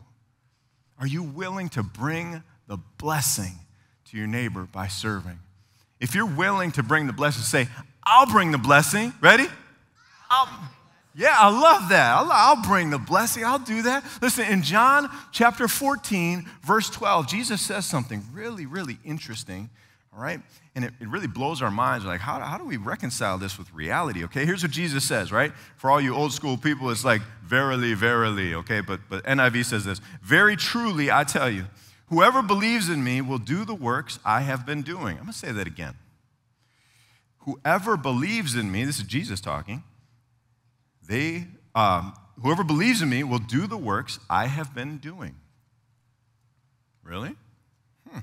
Are 1.01 1.07
you 1.07 1.25
willing 1.25 1.69
to 1.71 1.83
bring 1.83 2.45
the 2.69 2.77
blessing 2.99 3.55
to 4.13 4.19
your 4.19 4.27
neighbor 4.27 4.69
by 4.71 4.87
serving? 4.87 5.39
If 5.99 6.15
you're 6.15 6.27
willing 6.27 6.71
to 6.73 6.83
bring 6.83 7.07
the 7.07 7.13
blessing, 7.13 7.43
say, 7.43 7.69
I'll 8.05 8.27
bring 8.27 8.53
the 8.53 8.59
blessing. 8.59 9.13
Ready? 9.23 9.47
I'll, 10.31 10.49
yeah, 11.15 11.35
I 11.39 11.49
love 11.49 11.89
that. 11.89 12.17
I'll, 12.17 12.31
I'll, 12.31 12.63
bring 12.63 12.91
the 12.91 12.99
blessing. 12.99 13.45
I'll 13.45 13.59
do 13.59 13.83
that. 13.83 14.05
Listen, 14.21 14.47
in 14.47 14.63
John 14.63 15.11
chapter 15.31 15.67
14, 15.67 16.47
verse 16.63 16.91
12, 16.91 17.27
Jesus 17.27 17.63
says 17.63 17.87
something 17.87 18.23
really, 18.33 18.67
really 18.67 18.99
interesting, 19.03 19.71
all 20.15 20.23
right? 20.23 20.41
And 20.75 20.85
it, 20.85 20.93
it 21.01 21.09
really 21.09 21.27
blows 21.27 21.63
our 21.63 21.71
minds. 21.71 22.05
Like, 22.05 22.21
how, 22.21 22.39
how 22.41 22.59
do 22.59 22.65
we 22.65 22.77
reconcile 22.77 23.39
this 23.39 23.57
with 23.57 23.73
reality? 23.73 24.25
Okay, 24.25 24.45
here's 24.45 24.63
what 24.63 24.73
Jesus 24.73 25.05
says, 25.05 25.33
right? 25.33 25.53
For 25.77 25.91
all 25.91 26.01
you 26.01 26.15
old 26.15 26.35
school 26.35 26.59
people, 26.59 26.91
it's 26.91 27.05
like, 27.05 27.23
verily, 27.45 27.95
verily, 27.95 28.55
okay? 28.57 28.83
But, 28.83 29.01
but 29.09 29.25
NIV 29.25 29.65
says 29.65 29.85
this 29.87 30.03
Very 30.23 30.57
truly, 30.57 31.11
I 31.11 31.25
tell 31.25 31.49
you, 31.49 31.65
Whoever 32.13 32.43
believes 32.43 32.91
in 32.91 33.03
me 33.03 33.23
will 33.23 33.39
do 33.39 33.65
the 33.65 33.75
works 33.75 34.19
I 34.23 34.43
have 34.43 34.67
been 34.67 34.83
doing. 34.83 35.17
I'm 35.17 35.23
going 35.23 35.33
to 35.33 35.33
say 35.33 35.51
that 35.51 35.67
again. 35.67 35.95
Whoever 37.39 37.97
believes 37.97 38.55
in 38.55 38.71
me, 38.71 38.85
this 38.85 38.99
is 38.99 39.05
Jesus 39.05 39.41
talking, 39.41 39.83
they, 41.09 41.47
um, 41.75 42.13
whoever 42.43 42.65
believes 42.65 43.01
in 43.01 43.09
me 43.09 43.25
will 43.25 43.39
do 43.39 43.67
the 43.67 43.79
works 43.79 44.19
I 44.29 44.49
have 44.49 44.75
been 44.75 44.99
doing. 44.99 45.37
Really? 47.03 47.35
Hmm. 48.11 48.19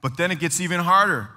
But 0.00 0.16
then 0.16 0.30
it 0.30 0.40
gets 0.40 0.58
even 0.58 0.80
harder. 0.80 1.28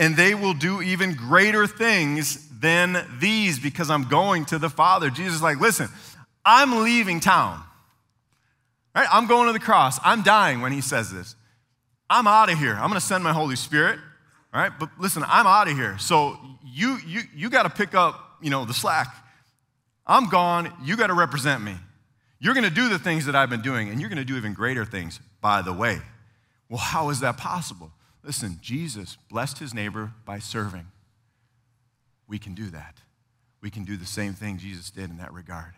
And 0.00 0.16
they 0.16 0.34
will 0.34 0.54
do 0.54 0.82
even 0.82 1.14
greater 1.14 1.68
things 1.68 2.48
than 2.58 3.06
these 3.20 3.60
because 3.60 3.88
I'm 3.88 4.08
going 4.08 4.46
to 4.46 4.58
the 4.58 4.68
Father. 4.68 5.10
Jesus 5.10 5.36
is 5.36 5.42
like, 5.42 5.60
listen, 5.60 5.88
I'm 6.44 6.82
leaving 6.82 7.20
town. 7.20 7.62
Right? 8.94 9.08
I'm 9.10 9.26
going 9.26 9.46
to 9.48 9.52
the 9.52 9.58
cross. 9.58 9.98
I'm 10.04 10.22
dying 10.22 10.60
when 10.60 10.72
he 10.72 10.80
says 10.80 11.12
this. 11.12 11.34
I'm 12.08 12.26
out 12.26 12.50
of 12.50 12.58
here. 12.58 12.74
I'm 12.74 12.88
going 12.88 13.00
to 13.00 13.00
send 13.00 13.24
my 13.24 13.32
Holy 13.32 13.56
Spirit. 13.56 13.98
All 14.52 14.60
right? 14.60 14.72
But 14.78 14.90
listen, 14.98 15.24
I'm 15.26 15.46
out 15.46 15.68
of 15.68 15.76
here. 15.76 15.98
So 15.98 16.38
you 16.64 16.98
you 17.06 17.22
you 17.34 17.50
got 17.50 17.64
to 17.64 17.70
pick 17.70 17.94
up, 17.94 18.38
you 18.40 18.50
know, 18.50 18.64
the 18.64 18.74
slack. 18.74 19.08
I'm 20.06 20.28
gone. 20.28 20.72
You 20.84 20.96
got 20.96 21.08
to 21.08 21.14
represent 21.14 21.62
me. 21.62 21.74
You're 22.38 22.54
going 22.54 22.68
to 22.68 22.74
do 22.74 22.88
the 22.88 22.98
things 22.98 23.26
that 23.26 23.34
I've 23.34 23.48
been 23.48 23.62
doing, 23.62 23.88
and 23.88 24.00
you're 24.00 24.10
going 24.10 24.18
to 24.18 24.24
do 24.24 24.36
even 24.36 24.52
greater 24.52 24.84
things, 24.84 25.18
by 25.40 25.62
the 25.62 25.72
way. 25.72 26.00
Well, 26.68 26.78
how 26.78 27.08
is 27.08 27.20
that 27.20 27.36
possible? 27.36 27.90
Listen, 28.22 28.58
Jesus 28.60 29.16
blessed 29.30 29.58
his 29.58 29.72
neighbor 29.72 30.12
by 30.24 30.38
serving. 30.38 30.86
We 32.28 32.38
can 32.38 32.54
do 32.54 32.70
that. 32.70 32.98
We 33.60 33.70
can 33.70 33.84
do 33.84 33.96
the 33.96 34.06
same 34.06 34.34
thing 34.34 34.58
Jesus 34.58 34.90
did 34.90 35.10
in 35.10 35.16
that 35.18 35.32
regard. 35.32 35.74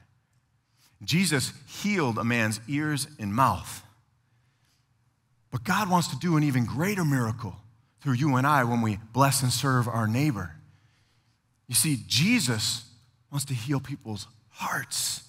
Jesus 1.05 1.53
healed 1.67 2.19
a 2.19 2.25
man's 2.25 2.61
ears 2.69 3.07
and 3.19 3.35
mouth. 3.35 3.83
But 5.51 5.65
God 5.65 5.91
wants 5.91 6.09
to 6.09 6.19
do 6.19 6.37
an 6.37 6.43
even 6.43 6.65
greater 6.65 7.05
miracle 7.05 7.57
through 8.01 8.15
you 8.15 8.37
and 8.37 8.47
I 8.47 8.65
when 8.65 8.83
we 8.83 8.99
bless 9.13 9.43
and 9.43 9.53
serve 9.53 9.89
our 9.89 10.07
neighbor. 10.07 10.53
You 11.69 11.75
see, 11.75 11.99
Jesus 12.07 12.85
wants 13.31 13.45
to 13.47 13.55
heal 13.55 13.81
people's 13.81 14.27
hearts. 14.49 15.25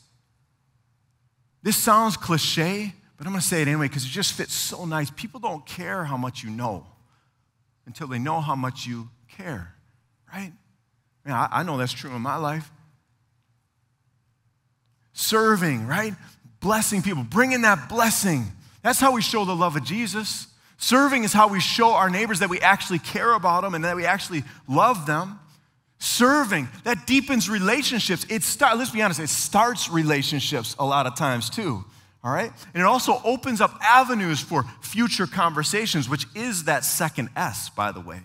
This 1.63 1.75
sounds 1.75 2.15
cliche, 2.15 2.93
but 3.17 3.25
I'm 3.25 3.33
going 3.33 3.41
to 3.41 3.47
say 3.47 3.61
it 3.61 3.67
anyway 3.67 3.87
because 3.87 4.05
it 4.05 4.09
just 4.09 4.33
fits 4.33 4.53
so 4.53 4.85
nice. 4.85 5.09
People 5.11 5.39
don't 5.39 5.65
care 5.65 6.05
how 6.05 6.17
much 6.17 6.43
you 6.43 6.49
know 6.49 6.85
until 7.85 8.07
they 8.07 8.19
know 8.19 8.41
how 8.41 8.55
much 8.55 8.85
you 8.85 9.09
care, 9.27 9.73
right? 10.31 10.53
I, 11.25 11.47
I 11.51 11.63
know 11.63 11.77
that's 11.77 11.93
true 11.93 12.11
in 12.15 12.21
my 12.21 12.37
life. 12.37 12.71
Serving, 15.19 15.87
right? 15.87 16.13
Blessing 16.59 17.01
people, 17.01 17.23
bringing 17.23 17.63
that 17.63 17.89
blessing. 17.89 18.51
That's 18.83 18.99
how 18.99 19.13
we 19.13 19.23
show 19.23 19.45
the 19.45 19.55
love 19.55 19.75
of 19.75 19.83
Jesus. 19.83 20.45
Serving 20.77 21.23
is 21.23 21.33
how 21.33 21.47
we 21.47 21.59
show 21.59 21.93
our 21.93 22.07
neighbors 22.07 22.37
that 22.39 22.51
we 22.51 22.59
actually 22.59 22.99
care 22.99 23.33
about 23.33 23.63
them 23.63 23.73
and 23.73 23.83
that 23.83 23.95
we 23.95 24.05
actually 24.05 24.43
love 24.69 25.07
them. 25.07 25.39
Serving, 25.97 26.67
that 26.83 27.07
deepens 27.07 27.49
relationships. 27.49 28.27
It 28.29 28.43
start, 28.43 28.77
let's 28.77 28.91
be 28.91 29.01
honest, 29.01 29.19
it 29.19 29.29
starts 29.29 29.89
relationships 29.89 30.75
a 30.77 30.85
lot 30.85 31.07
of 31.07 31.15
times 31.15 31.49
too. 31.49 31.83
All 32.23 32.31
right? 32.31 32.51
And 32.75 32.81
it 32.81 32.85
also 32.85 33.19
opens 33.23 33.59
up 33.59 33.75
avenues 33.81 34.39
for 34.39 34.65
future 34.81 35.25
conversations, 35.25 36.07
which 36.07 36.27
is 36.35 36.65
that 36.65 36.85
second 36.85 37.29
S, 37.35 37.69
by 37.69 37.91
the 37.91 38.01
way. 38.01 38.21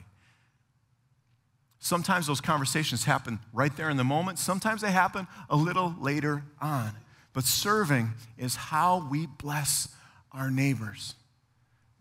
Sometimes 1.84 2.28
those 2.28 2.40
conversations 2.40 3.02
happen 3.02 3.40
right 3.52 3.76
there 3.76 3.90
in 3.90 3.96
the 3.96 4.04
moment, 4.04 4.38
sometimes 4.38 4.82
they 4.82 4.92
happen 4.92 5.26
a 5.50 5.56
little 5.56 5.96
later 6.00 6.44
on. 6.60 6.92
But 7.32 7.42
serving 7.42 8.12
is 8.38 8.54
how 8.54 9.08
we 9.10 9.26
bless 9.26 9.88
our 10.30 10.48
neighbors. 10.48 11.16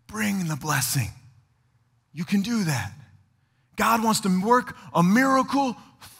Bring 0.06 0.48
the 0.48 0.56
blessing. 0.56 1.10
You 2.14 2.26
can 2.26 2.44
do 2.44 2.64
that. 2.66 2.92
God 3.76 4.04
wants 4.04 4.20
to 4.20 4.42
work 4.46 4.78
a 4.94 5.02
miracle 5.02 5.76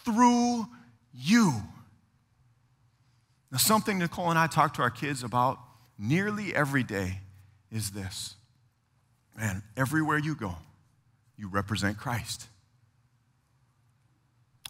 through 0.06 0.66
you. 1.14 1.54
Now, 3.52 3.60
something 3.60 4.00
Nicole 4.00 4.32
and 4.32 4.40
I 4.40 4.48
talk 4.48 4.74
to 4.76 4.82
our 4.82 4.90
kids 4.90 5.22
about 5.22 5.60
nearly 6.00 6.56
every 6.56 6.82
day 6.82 7.20
is 7.72 7.92
this 7.92 8.34
man, 9.38 9.62
everywhere 9.78 10.18
you 10.18 10.34
go, 10.34 10.56
you 11.38 11.48
represent 11.48 12.00
Christ. 12.00 12.48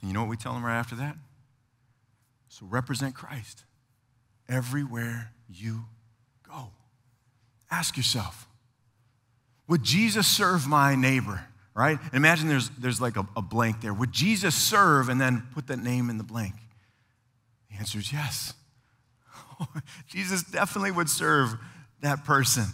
And 0.02 0.10
you 0.10 0.14
know 0.14 0.22
what 0.22 0.30
we 0.30 0.38
tell 0.38 0.54
them 0.54 0.66
right 0.66 0.78
after 0.78 0.96
that? 0.96 1.16
So 2.50 2.66
represent 2.66 3.16
Christ 3.16 3.64
everywhere 4.50 5.32
you 5.50 5.86
go. 6.48 6.72
Ask 7.70 7.96
yourself, 7.96 8.48
would 9.68 9.84
Jesus 9.84 10.28
serve 10.28 10.68
my 10.68 10.96
neighbor? 10.96 11.46
Right? 11.74 11.98
And 11.98 12.14
imagine 12.14 12.50
there's, 12.50 12.70
there's 12.72 13.00
like 13.00 13.16
a, 13.16 13.26
a 13.38 13.42
blank 13.42 13.80
there. 13.80 13.94
Would 13.94 14.12
Jesus 14.12 14.54
serve 14.54 15.08
and 15.08 15.22
then 15.22 15.48
put 15.54 15.68
that 15.68 15.80
name 15.80 16.10
in 16.10 16.18
the 16.18 16.24
blank? 16.24 16.56
The 17.70 17.78
answer 17.78 18.00
is 18.00 18.12
yes. 18.12 18.54
Jesus 20.08 20.44
definitely 20.44 20.92
would 20.92 21.10
serve 21.10 21.56
that 22.02 22.26
person. 22.26 22.66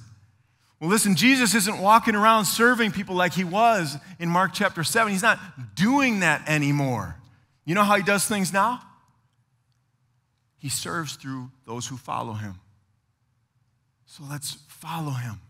Well, 0.79 0.89
listen, 0.89 1.15
Jesus 1.15 1.53
isn't 1.53 1.79
walking 1.79 2.15
around 2.15 2.45
serving 2.45 2.91
people 2.91 3.15
like 3.15 3.33
he 3.33 3.43
was 3.43 3.97
in 4.19 4.29
Mark 4.29 4.51
chapter 4.53 4.83
7. 4.83 5.11
He's 5.11 5.21
not 5.21 5.39
doing 5.75 6.21
that 6.21 6.47
anymore. 6.47 7.16
You 7.67 7.75
know 7.75 7.83
how 7.83 7.97
he 7.97 8.01
does 8.01 8.25
things 8.25 8.53
now? 8.53 8.81
He 10.57 10.69
serves 10.69 11.17
through 11.17 11.51
those 11.65 11.85
who 11.85 11.97
follow 11.97 12.31
him. 12.31 12.55
So 14.05 14.23
let's 14.27 14.57
follow 14.69 15.11
him. 15.11 15.41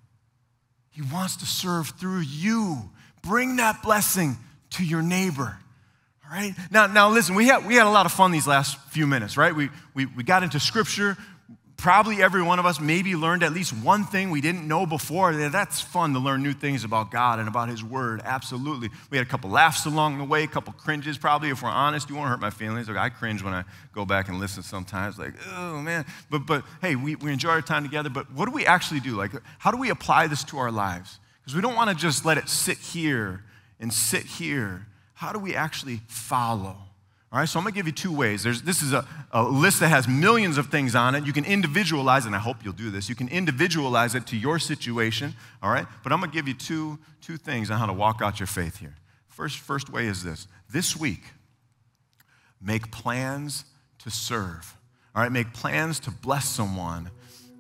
He 0.90 1.04
wants 1.04 1.38
to 1.38 1.46
serve 1.46 1.90
through 2.00 2.22
you. 2.22 2.90
Bring 3.22 3.58
that 3.58 3.84
blessing 3.84 4.36
to 4.72 4.84
your 4.84 5.04
neighbor. 5.04 5.60
All 6.26 6.32
right? 6.32 6.56
Now, 6.72 6.88
now 6.88 7.12
listen, 7.12 7.36
we 7.36 7.46
had, 7.46 7.68
we 7.68 7.76
had 7.76 7.86
a 7.86 7.92
lot 7.92 8.08
of 8.08 8.12
fun 8.12 8.32
these 8.32 8.48
last 8.48 8.80
few 8.90 9.06
minutes, 9.06 9.38
right? 9.38 9.56
We, 9.56 9.70
we, 9.94 10.08
we 10.08 10.24
got 10.24 10.42
into 10.42 10.60
scripture. 10.60 11.18
Probably 11.78 12.24
every 12.24 12.42
one 12.42 12.58
of 12.58 12.66
us 12.66 12.80
maybe 12.80 13.16
learned 13.16 13.44
at 13.44 13.54
least 13.54 13.72
one 13.72 14.04
thing 14.04 14.32
we 14.32 14.42
didn't 14.42 14.68
know 14.68 14.86
before. 14.86 15.34
That's 15.34 15.80
fun 15.80 16.14
to 16.14 16.20
learn 16.20 16.42
new 16.42 16.54
things 16.54 16.84
about 16.84 17.12
God 17.12 17.40
and 17.40 17.48
about 17.48 17.70
His 17.70 17.84
Word. 17.84 18.22
Absolutely. 18.26 18.90
We 19.12 19.18
had 19.18 19.28
a 19.28 19.30
couple 19.30 19.52
laughs 19.52 19.86
along 19.86 20.18
the 20.18 20.24
way, 20.24 20.44
a 20.44 20.48
couple 20.48 20.74
cringes, 20.74 21.18
probably, 21.18 21.50
if 21.50 21.62
we're 21.62 21.70
honest. 21.70 22.10
You 22.10 22.16
won't 22.16 22.30
hurt 22.30 22.40
my 22.40 22.50
feelings. 22.50 22.90
Like, 22.90 22.98
I 22.98 23.10
cringe 23.10 23.44
when 23.44 23.54
I 23.54 23.64
go 23.94 24.06
back 24.06 24.28
and 24.28 24.40
listen 24.40 24.64
sometimes, 24.64 25.20
like, 25.20 25.34
oh 25.56 25.80
man. 25.80 26.06
But, 26.32 26.48
but 26.48 26.64
hey, 26.82 26.96
we, 26.96 27.16
we 27.16 27.32
enjoy 27.32 27.50
our 27.50 27.62
time 27.62 27.84
together. 27.84 28.10
But 28.10 28.32
what 28.34 28.46
do 28.46 28.52
we 28.52 28.66
actually 28.66 29.00
do? 29.00 29.16
Like, 29.16 29.32
how 29.60 29.72
do 29.72 29.78
we 29.78 29.92
apply 29.92 30.28
this 30.28 30.44
to 30.46 30.58
our 30.58 30.72
lives? 30.72 31.20
Because 31.42 31.56
we 31.56 31.62
don't 31.62 31.76
want 31.76 31.92
to 31.92 31.96
just 31.96 32.26
let 32.26 32.38
it 32.38 32.50
sit 32.50 32.78
here 32.78 33.44
and 33.80 33.94
sit 33.94 34.24
here 34.24 34.88
how 35.18 35.32
do 35.32 35.40
we 35.40 35.56
actually 35.56 36.02
follow? 36.08 36.78
All 37.30 37.40
right, 37.40 37.50
so 37.50 37.60
I'm 37.60 37.66
gonna 37.66 37.76
give 37.76 37.88
you 37.88 37.92
two 37.92 38.16
ways. 38.16 38.44
There's, 38.44 38.62
this 38.62 38.82
is 38.82 38.94
a, 38.94 39.06
a 39.32 39.44
list 39.44 39.82
that 39.82 39.90
has 39.90 40.08
millions 40.08 40.58
of 40.58 40.68
things 40.68 40.96
on 40.96 41.14
it. 41.14 41.26
You 41.26 41.34
can 41.34 41.44
individualize, 41.44 42.26
and 42.26 42.34
I 42.34 42.40
hope 42.40 42.58
you'll 42.64 42.72
do 42.72 42.90
this. 42.90 43.10
You 43.10 43.16
can 43.16 43.28
individualize 43.28 44.16
it 44.16 44.26
to 44.28 44.38
your 44.38 44.60
situation, 44.60 45.36
all 45.62 45.70
right? 45.70 45.86
But 46.04 46.14
I'm 46.14 46.22
gonna 46.22 46.32
give 46.32 46.48
you 46.48 46.54
two, 46.54 46.98
two 47.22 47.36
things 47.36 47.70
on 47.70 47.80
how 47.80 47.86
to 47.86 47.94
walk 47.94 48.22
out 48.22 48.40
your 48.40 48.48
faith 48.48 48.78
here. 48.78 48.96
First, 49.28 49.58
first 49.58 49.90
way 49.90 50.06
is 50.08 50.24
this 50.24 50.48
this 50.72 50.96
week, 50.96 51.22
make 52.62 52.92
plans 52.92 53.66
to 54.00 54.10
serve. 54.10 54.78
All 55.14 55.22
right, 55.22 55.32
make 55.32 55.54
plans 55.54 56.00
to 56.02 56.12
bless 56.12 56.46
someone 56.46 57.12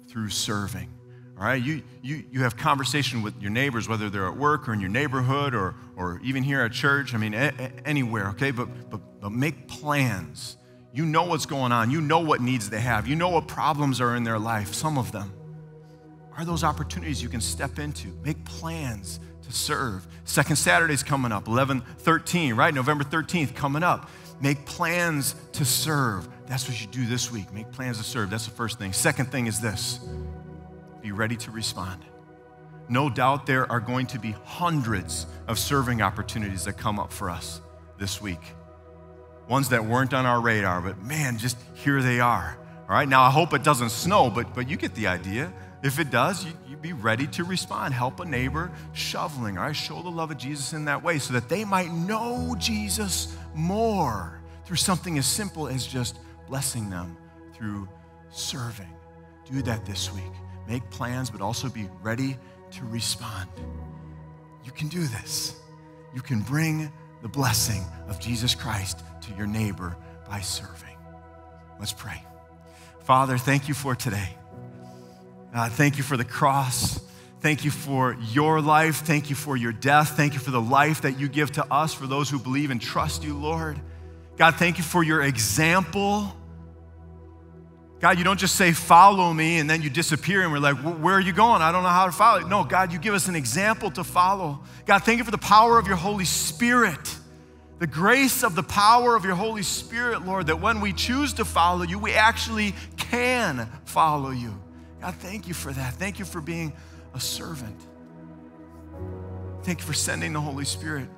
through 0.07 0.29
serving. 0.29 0.96
All 1.37 1.43
right, 1.43 1.61
you, 1.61 1.83
you, 2.01 2.23
you 2.31 2.41
have 2.41 2.57
conversation 2.57 3.21
with 3.21 3.39
your 3.39 3.51
neighbors, 3.51 3.87
whether 3.87 4.09
they're 4.09 4.25
at 4.25 4.37
work 4.37 4.67
or 4.67 4.73
in 4.73 4.79
your 4.79 4.89
neighborhood 4.89 5.53
or, 5.53 5.75
or 5.95 6.19
even 6.23 6.41
here 6.41 6.61
at 6.61 6.71
church, 6.71 7.13
I 7.13 7.17
mean, 7.17 7.35
a, 7.35 7.53
a, 7.59 7.87
anywhere, 7.87 8.29
okay? 8.29 8.49
But, 8.49 8.89
but, 8.89 9.21
but 9.21 9.31
make 9.31 9.67
plans. 9.67 10.57
You 10.93 11.05
know 11.05 11.25
what's 11.25 11.45
going 11.45 11.71
on. 11.71 11.91
You 11.91 12.01
know 12.01 12.19
what 12.19 12.41
needs 12.41 12.71
they 12.71 12.79
have. 12.79 13.07
You 13.07 13.15
know 13.15 13.29
what 13.29 13.47
problems 13.47 14.01
are 14.01 14.15
in 14.15 14.23
their 14.23 14.39
life, 14.39 14.73
some 14.73 14.97
of 14.97 15.11
them. 15.11 15.31
Are 16.35 16.43
those 16.43 16.63
opportunities 16.63 17.21
you 17.21 17.29
can 17.29 17.41
step 17.41 17.77
into? 17.77 18.07
Make 18.23 18.43
plans 18.43 19.19
to 19.43 19.51
serve. 19.51 20.07
Second 20.25 20.55
Saturday's 20.55 21.03
coming 21.03 21.31
up, 21.31 21.47
11 21.47 21.81
13, 21.99 22.55
right? 22.55 22.73
November 22.73 23.03
13th 23.03 23.53
coming 23.53 23.83
up. 23.83 24.09
Make 24.41 24.65
plans 24.65 25.35
to 25.53 25.65
serve. 25.65 26.27
That's 26.47 26.67
what 26.67 26.79
you 26.79 26.87
do 26.87 27.05
this 27.05 27.31
week. 27.31 27.51
Make 27.53 27.71
plans 27.71 27.97
to 27.97 28.03
serve. 28.03 28.31
That's 28.31 28.45
the 28.45 28.51
first 28.51 28.79
thing. 28.79 28.93
Second 28.93 29.31
thing 29.31 29.47
is 29.47 29.59
this 29.59 29.99
be 31.07 31.13
ready 31.13 31.37
to 31.37 31.51
respond. 31.51 32.03
No 32.89 33.09
doubt 33.09 33.45
there 33.45 33.71
are 33.71 33.79
going 33.79 34.07
to 34.07 34.19
be 34.19 34.35
hundreds 34.43 35.25
of 35.47 35.57
serving 35.57 36.01
opportunities 36.01 36.65
that 36.65 36.73
come 36.73 36.99
up 36.99 37.13
for 37.13 37.29
us 37.29 37.61
this 37.97 38.21
week. 38.21 38.41
Ones 39.47 39.69
that 39.69 39.85
weren't 39.85 40.13
on 40.13 40.25
our 40.25 40.41
radar, 40.41 40.81
but 40.81 41.01
man, 41.01 41.37
just 41.37 41.57
here 41.75 42.01
they 42.01 42.19
are. 42.19 42.57
All 42.89 42.95
right, 42.95 43.07
now 43.07 43.23
I 43.23 43.31
hope 43.31 43.53
it 43.53 43.63
doesn't 43.63 43.91
snow, 43.91 44.29
but, 44.29 44.53
but 44.53 44.67
you 44.69 44.75
get 44.75 44.95
the 44.95 45.07
idea. 45.07 45.53
If 45.81 45.97
it 45.97 46.11
does, 46.11 46.43
you, 46.43 46.51
you 46.67 46.75
be 46.75 46.91
ready 46.91 47.27
to 47.27 47.45
respond. 47.45 47.93
Help 47.93 48.19
a 48.19 48.25
neighbor 48.25 48.69
shoveling, 48.91 49.57
all 49.57 49.63
right? 49.63 49.75
Show 49.75 50.01
the 50.01 50.09
love 50.09 50.31
of 50.31 50.37
Jesus 50.37 50.73
in 50.73 50.83
that 50.85 51.01
way 51.01 51.19
so 51.19 51.31
that 51.35 51.47
they 51.47 51.63
might 51.63 51.89
know 51.89 52.53
Jesus 52.59 53.33
more 53.55 54.41
through 54.65 54.75
something 54.75 55.17
as 55.17 55.25
simple 55.25 55.69
as 55.69 55.87
just 55.87 56.19
blessing 56.49 56.89
them 56.89 57.15
through 57.53 57.87
serving. 58.29 58.93
Do 59.49 59.61
that 59.61 59.85
this 59.85 60.13
week 60.13 60.33
make 60.67 60.89
plans, 60.89 61.29
but 61.29 61.41
also 61.41 61.69
be 61.69 61.87
ready 62.01 62.37
to 62.71 62.85
respond. 62.85 63.49
You 64.65 64.71
can 64.71 64.87
do 64.87 65.01
this. 65.01 65.55
You 66.13 66.21
can 66.21 66.41
bring 66.41 66.91
the 67.21 67.27
blessing 67.27 67.83
of 68.09 68.19
Jesus 68.19 68.53
Christ 68.53 69.03
to 69.21 69.33
your 69.35 69.47
neighbor 69.47 69.95
by 70.29 70.41
serving. 70.41 70.95
Let's 71.79 71.93
pray. 71.93 72.21
Father, 73.03 73.37
thank 73.37 73.67
you 73.67 73.73
for 73.73 73.95
today. 73.95 74.29
Uh, 75.53 75.69
thank 75.69 75.97
you 75.97 76.03
for 76.03 76.17
the 76.17 76.25
cross. 76.25 76.99
Thank 77.39 77.63
you 77.63 77.71
for 77.71 78.17
your 78.31 78.61
life. 78.61 78.97
Thank 78.97 79.29
you 79.29 79.35
for 79.35 79.55
your 79.55 79.71
death. 79.71 80.17
Thank 80.17 80.33
you 80.33 80.39
for 80.39 80.51
the 80.51 80.61
life 80.61 81.01
that 81.03 81.19
you 81.19 81.29
give 81.29 81.51
to 81.53 81.73
us, 81.73 81.93
for 81.93 82.07
those 82.07 82.29
who 82.29 82.39
believe 82.39 82.71
and 82.71 82.81
trust 82.81 83.23
you, 83.23 83.35
Lord. 83.37 83.79
God, 84.37 84.55
thank 84.55 84.77
you 84.77 84.83
for 84.83 85.03
your 85.03 85.21
example 85.21 86.35
God, 87.99 88.19
you 88.19 88.23
don't 88.23 88.39
just 88.39 88.55
say, 88.55 88.73
follow 88.73 89.33
me, 89.33 89.57
and 89.57 89.67
then 89.67 89.81
you 89.81 89.89
disappear, 89.89 90.43
and 90.43 90.51
we're 90.51 90.59
like, 90.59 90.77
where 90.77 91.15
are 91.15 91.19
you 91.19 91.33
going? 91.33 91.63
I 91.63 91.71
don't 91.71 91.81
know 91.81 91.89
how 91.89 92.05
to 92.05 92.11
follow. 92.11 92.47
No, 92.47 92.63
God, 92.63 92.93
you 92.93 92.99
give 92.99 93.15
us 93.15 93.27
an 93.27 93.35
example 93.35 93.89
to 93.91 94.03
follow. 94.03 94.59
God, 94.85 94.99
thank 94.99 95.17
you 95.17 95.23
for 95.23 95.31
the 95.31 95.37
power 95.39 95.79
of 95.79 95.87
your 95.87 95.95
Holy 95.95 96.25
Spirit, 96.25 97.15
the 97.79 97.87
grace 97.87 98.43
of 98.43 98.53
the 98.53 98.61
power 98.61 99.15
of 99.15 99.25
your 99.25 99.33
Holy 99.33 99.63
Spirit, 99.63 100.23
Lord, 100.25 100.47
that 100.47 100.61
when 100.61 100.79
we 100.79 100.93
choose 100.93 101.33
to 101.33 101.45
follow 101.45 101.83
you, 101.83 101.97
we 101.97 102.13
actually 102.13 102.75
can 102.97 103.67
follow 103.85 104.29
you. 104.29 104.53
God, 105.01 105.15
thank 105.15 105.47
you 105.47 105.55
for 105.55 105.71
that. 105.71 105.93
Thank 105.93 106.19
you 106.19 106.25
for 106.25 106.41
being 106.41 106.73
a 107.15 107.19
servant. 107.19 107.79
Thank 109.63 109.79
you 109.79 109.85
for 109.85 109.93
sending 109.93 110.33
the 110.33 110.41
Holy 110.41 110.65
Spirit 110.65 111.09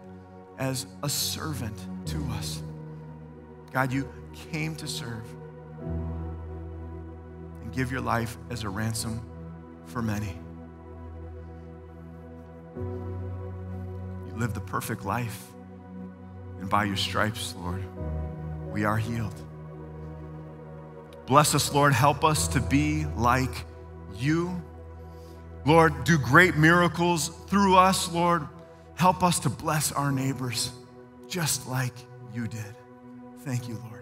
as 0.57 0.85
a 1.03 1.09
servant 1.09 1.77
to 2.07 2.17
us. 2.31 2.63
God, 3.73 3.91
you 3.91 4.09
came 4.51 4.75
to 4.77 4.87
serve 4.87 5.23
and 7.69 7.77
give 7.77 7.91
your 7.91 8.01
life 8.01 8.35
as 8.49 8.63
a 8.63 8.69
ransom 8.69 9.21
for 9.85 10.01
many. 10.01 10.35
You 12.75 14.33
lived 14.37 14.55
the 14.55 14.61
perfect 14.61 15.05
life, 15.05 15.45
and 16.59 16.67
by 16.67 16.85
your 16.85 16.95
stripes, 16.95 17.53
Lord, 17.59 17.83
we 18.71 18.85
are 18.85 18.97
healed. 18.97 19.35
Bless 21.27 21.53
us, 21.53 21.71
Lord. 21.71 21.93
Help 21.93 22.23
us 22.23 22.47
to 22.49 22.59
be 22.59 23.05
like 23.15 23.65
you. 24.15 24.59
Lord, 25.63 26.03
do 26.05 26.17
great 26.17 26.57
miracles 26.57 27.29
through 27.49 27.75
us, 27.75 28.11
Lord. 28.11 28.47
Help 28.95 29.21
us 29.21 29.37
to 29.41 29.49
bless 29.49 29.91
our 29.91 30.11
neighbors 30.11 30.71
just 31.27 31.67
like 31.67 31.93
you 32.33 32.47
did. 32.47 32.75
Thank 33.41 33.67
you, 33.69 33.79
Lord. 33.89 33.98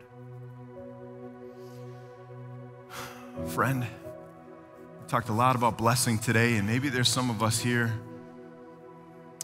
Friend, 3.46 3.82
we 3.82 5.08
talked 5.08 5.30
a 5.30 5.34
lot 5.34 5.56
about 5.56 5.78
blessing 5.78 6.18
today, 6.18 6.58
and 6.58 6.68
maybe 6.68 6.90
there's 6.90 7.08
some 7.08 7.30
of 7.30 7.42
us 7.42 7.60
here, 7.60 7.94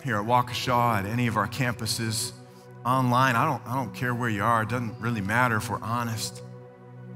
here 0.03 0.17
at 0.17 0.25
Waukesha, 0.25 0.99
at 0.99 1.05
any 1.05 1.27
of 1.27 1.37
our 1.37 1.47
campuses, 1.47 2.31
online. 2.85 3.35
I 3.35 3.45
don't, 3.45 3.65
I 3.65 3.75
don't 3.75 3.93
care 3.93 4.13
where 4.13 4.29
you 4.29 4.43
are. 4.43 4.63
It 4.63 4.69
doesn't 4.69 4.99
really 4.99 5.21
matter 5.21 5.57
if 5.57 5.69
we're 5.69 5.81
honest. 5.81 6.41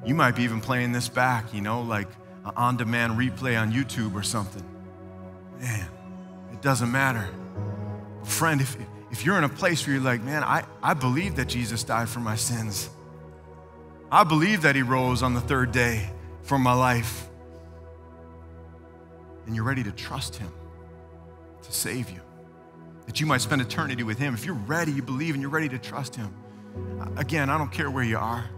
You 0.06 0.16
might 0.16 0.36
be 0.36 0.44
even 0.44 0.62
playing 0.62 0.94
this 0.94 1.10
back, 1.10 1.54
you 1.54 1.62
know, 1.62 1.82
like 1.82 2.08
an 2.46 2.54
on 2.56 2.78
demand 2.78 3.20
replay 3.20 3.60
on 3.60 3.74
YouTube 3.74 4.14
or 4.14 4.24
something. 4.24 4.64
Man, 5.60 5.88
it 6.54 6.62
doesn't 6.62 6.92
matter. 6.92 7.28
Friend, 8.24 8.62
if, 8.62 8.78
if 9.12 9.26
you're 9.26 9.38
in 9.38 9.44
a 9.44 9.50
place 9.50 9.86
where 9.86 9.96
you're 9.96 10.06
like, 10.06 10.22
man, 10.22 10.44
I, 10.44 10.64
I 10.82 10.94
believe 10.94 11.36
that 11.36 11.50
Jesus 11.50 11.84
died 11.84 12.08
for 12.08 12.20
my 12.20 12.36
sins, 12.36 12.90
I 14.10 14.24
believe 14.24 14.62
that 14.62 14.76
he 14.76 14.84
rose 14.84 15.22
on 15.22 15.34
the 15.34 15.42
third 15.42 15.74
day 15.74 16.12
for 16.48 16.58
my 16.58 16.74
life, 16.74 17.28
and 19.46 19.56
you're 19.56 19.66
ready 19.66 19.84
to 19.84 19.92
trust 19.92 20.38
him 20.38 20.52
to 21.62 21.72
save 21.72 22.10
you, 22.10 22.22
that 23.06 23.20
you 23.20 23.26
might 23.26 23.42
spend 23.42 23.62
eternity 23.62 24.04
with 24.04 24.18
him. 24.18 24.34
If 24.34 24.46
you're 24.46 24.56
ready, 24.56 24.94
you 24.94 25.02
believe, 25.02 25.34
and 25.34 25.42
you're 25.42 25.52
ready 25.52 25.68
to 25.70 25.78
trust 25.78 26.16
him. 26.16 26.34
Again, 27.18 27.50
I 27.50 27.58
don't 27.58 27.72
care 27.72 27.92
where 27.92 28.04
you 28.04 28.18
are. 28.18 28.50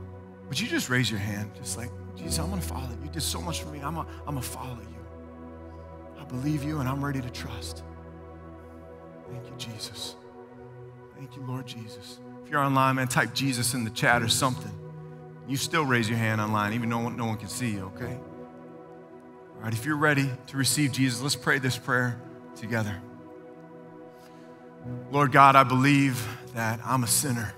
Would 0.50 0.60
you 0.60 0.68
just 0.68 0.90
raise 0.90 1.10
your 1.10 1.20
hand? 1.20 1.52
Just 1.56 1.78
like, 1.78 1.90
Jesus, 2.16 2.38
I'm 2.38 2.52
to 2.52 2.62
follow 2.62 2.90
you. 2.90 3.06
You 3.06 3.10
did 3.10 3.24
so 3.24 3.42
much 3.42 3.64
for 3.64 3.70
me. 3.70 3.80
I'm 3.82 3.96
going 3.96 4.08
I'm 4.28 4.36
to 4.36 4.42
follow 4.42 4.80
you. 4.80 6.20
I 6.20 6.26
believe 6.26 6.64
you 6.64 6.80
and 6.80 6.88
I'm 6.88 7.04
ready 7.04 7.22
to 7.22 7.30
trust. 7.30 7.84
Thank 9.32 9.46
you, 9.46 9.54
Jesus. 9.58 10.16
Thank 11.16 11.36
you, 11.36 11.44
Lord 11.44 11.66
Jesus. 11.66 12.20
If 12.44 12.52
you're 12.52 12.62
online, 12.62 12.98
man, 12.98 13.08
type 13.08 13.34
Jesus 13.34 13.74
in 13.74 13.84
the 13.84 13.90
chat 13.90 14.22
or 14.22 14.28
something. 14.28 14.79
You 15.50 15.58
still 15.58 15.84
raise 15.84 16.08
your 16.08 16.20
hand 16.20 16.40
online, 16.40 16.74
even 16.74 16.90
though 16.90 17.10
no 17.10 17.26
one 17.26 17.38
can 17.38 17.48
see 17.48 17.72
you, 17.72 17.92
okay? 17.96 18.20
All 19.56 19.64
right, 19.64 19.74
if 19.74 19.84
you're 19.84 19.98
ready 19.98 20.30
to 20.48 20.58
receive 20.58 20.92
Jesus, 20.92 21.24
let's 21.24 21.36
pray 21.36 21.58
this 21.58 21.76
prayer 21.76 22.22
together. 22.56 22.96
Lord 25.12 25.32
God, 25.32 25.56
I 25.56 25.64
believe 25.64 26.24
that 26.54 26.80
I'm 26.86 27.04
a 27.04 27.08
sinner. 27.08 27.52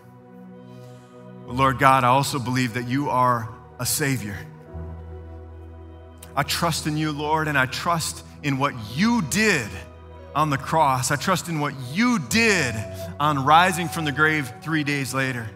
But 1.46 1.56
Lord 1.56 1.80
God, 1.80 2.06
I 2.06 2.08
also 2.08 2.40
believe 2.40 2.76
that 2.76 2.88
you 2.88 3.10
are 3.10 3.50
a 3.78 3.86
Savior. 3.86 4.38
I 6.34 6.44
trust 6.44 6.88
in 6.88 6.96
you, 6.96 7.12
Lord, 7.12 7.50
and 7.50 7.58
I 7.58 7.66
trust 7.66 8.24
in 8.42 8.58
what 8.58 8.74
you 8.96 9.22
did 9.24 9.68
on 10.34 10.50
the 10.50 10.58
cross. 10.58 11.12
I 11.12 11.18
trust 11.18 11.50
in 11.50 11.60
what 11.60 11.74
you 11.92 12.20
did 12.20 12.74
on 13.20 13.44
rising 13.44 13.90
from 13.90 14.06
the 14.06 14.14
grave 14.14 14.50
three 14.62 14.86
days 14.86 15.14
later. 15.14 15.50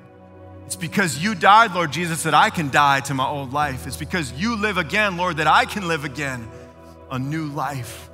It's 0.66 0.76
because 0.76 1.20
you 1.24 1.36
died, 1.36 1.74
Lord 1.74 1.92
Jesus, 1.92 2.24
that 2.24 2.34
I 2.34 2.50
can 2.50 2.70
die 2.70 3.00
to 3.02 3.14
my 3.14 3.28
old 3.28 3.54
life. 3.54 3.86
It's 3.86 3.98
because 3.98 4.32
you 4.34 4.56
live 4.56 4.78
again, 4.78 5.16
Lord, 5.16 5.38
that 5.38 5.48
I 5.48 5.66
can 5.66 5.88
live 5.88 6.06
again 6.06 6.50
a 7.12 7.20
new 7.20 7.46
life. 7.48 8.10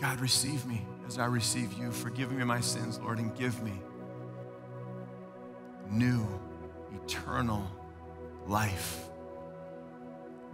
God, 0.00 0.20
receive 0.20 0.64
me 0.66 0.86
as 1.06 1.18
I 1.18 1.26
receive 1.26 1.72
you. 1.72 1.90
Forgive 1.90 2.30
me 2.30 2.44
my 2.44 2.60
sins, 2.60 3.00
Lord, 3.00 3.18
and 3.18 3.36
give 3.36 3.60
me 3.62 3.72
new, 5.90 6.26
eternal 7.04 7.68
life. 8.46 9.08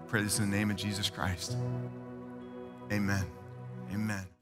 I 0.02 0.06
pray 0.06 0.22
this 0.22 0.38
in 0.38 0.50
the 0.50 0.56
name 0.56 0.70
of 0.70 0.76
Jesus 0.76 1.10
Christ. 1.10 1.56
Amen. 2.90 3.24
Amen. 3.92 4.33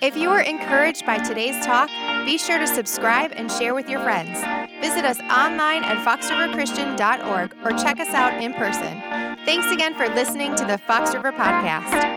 If 0.00 0.16
you 0.16 0.28
were 0.30 0.40
encouraged 0.40 1.06
by 1.06 1.18
today's 1.18 1.64
talk, 1.64 1.88
be 2.24 2.38
sure 2.38 2.58
to 2.58 2.66
subscribe 2.66 3.32
and 3.34 3.50
share 3.50 3.74
with 3.74 3.88
your 3.88 4.00
friends. 4.00 4.38
Visit 4.80 5.04
us 5.04 5.18
online 5.20 5.84
at 5.84 6.04
foxriverchristian.org 6.04 7.56
or 7.64 7.78
check 7.78 7.98
us 7.98 8.14
out 8.14 8.42
in 8.42 8.52
person. 8.54 9.00
Thanks 9.44 9.70
again 9.72 9.94
for 9.94 10.08
listening 10.08 10.54
to 10.56 10.64
the 10.64 10.78
Fox 10.78 11.14
River 11.14 11.32
Podcast. 11.32 12.16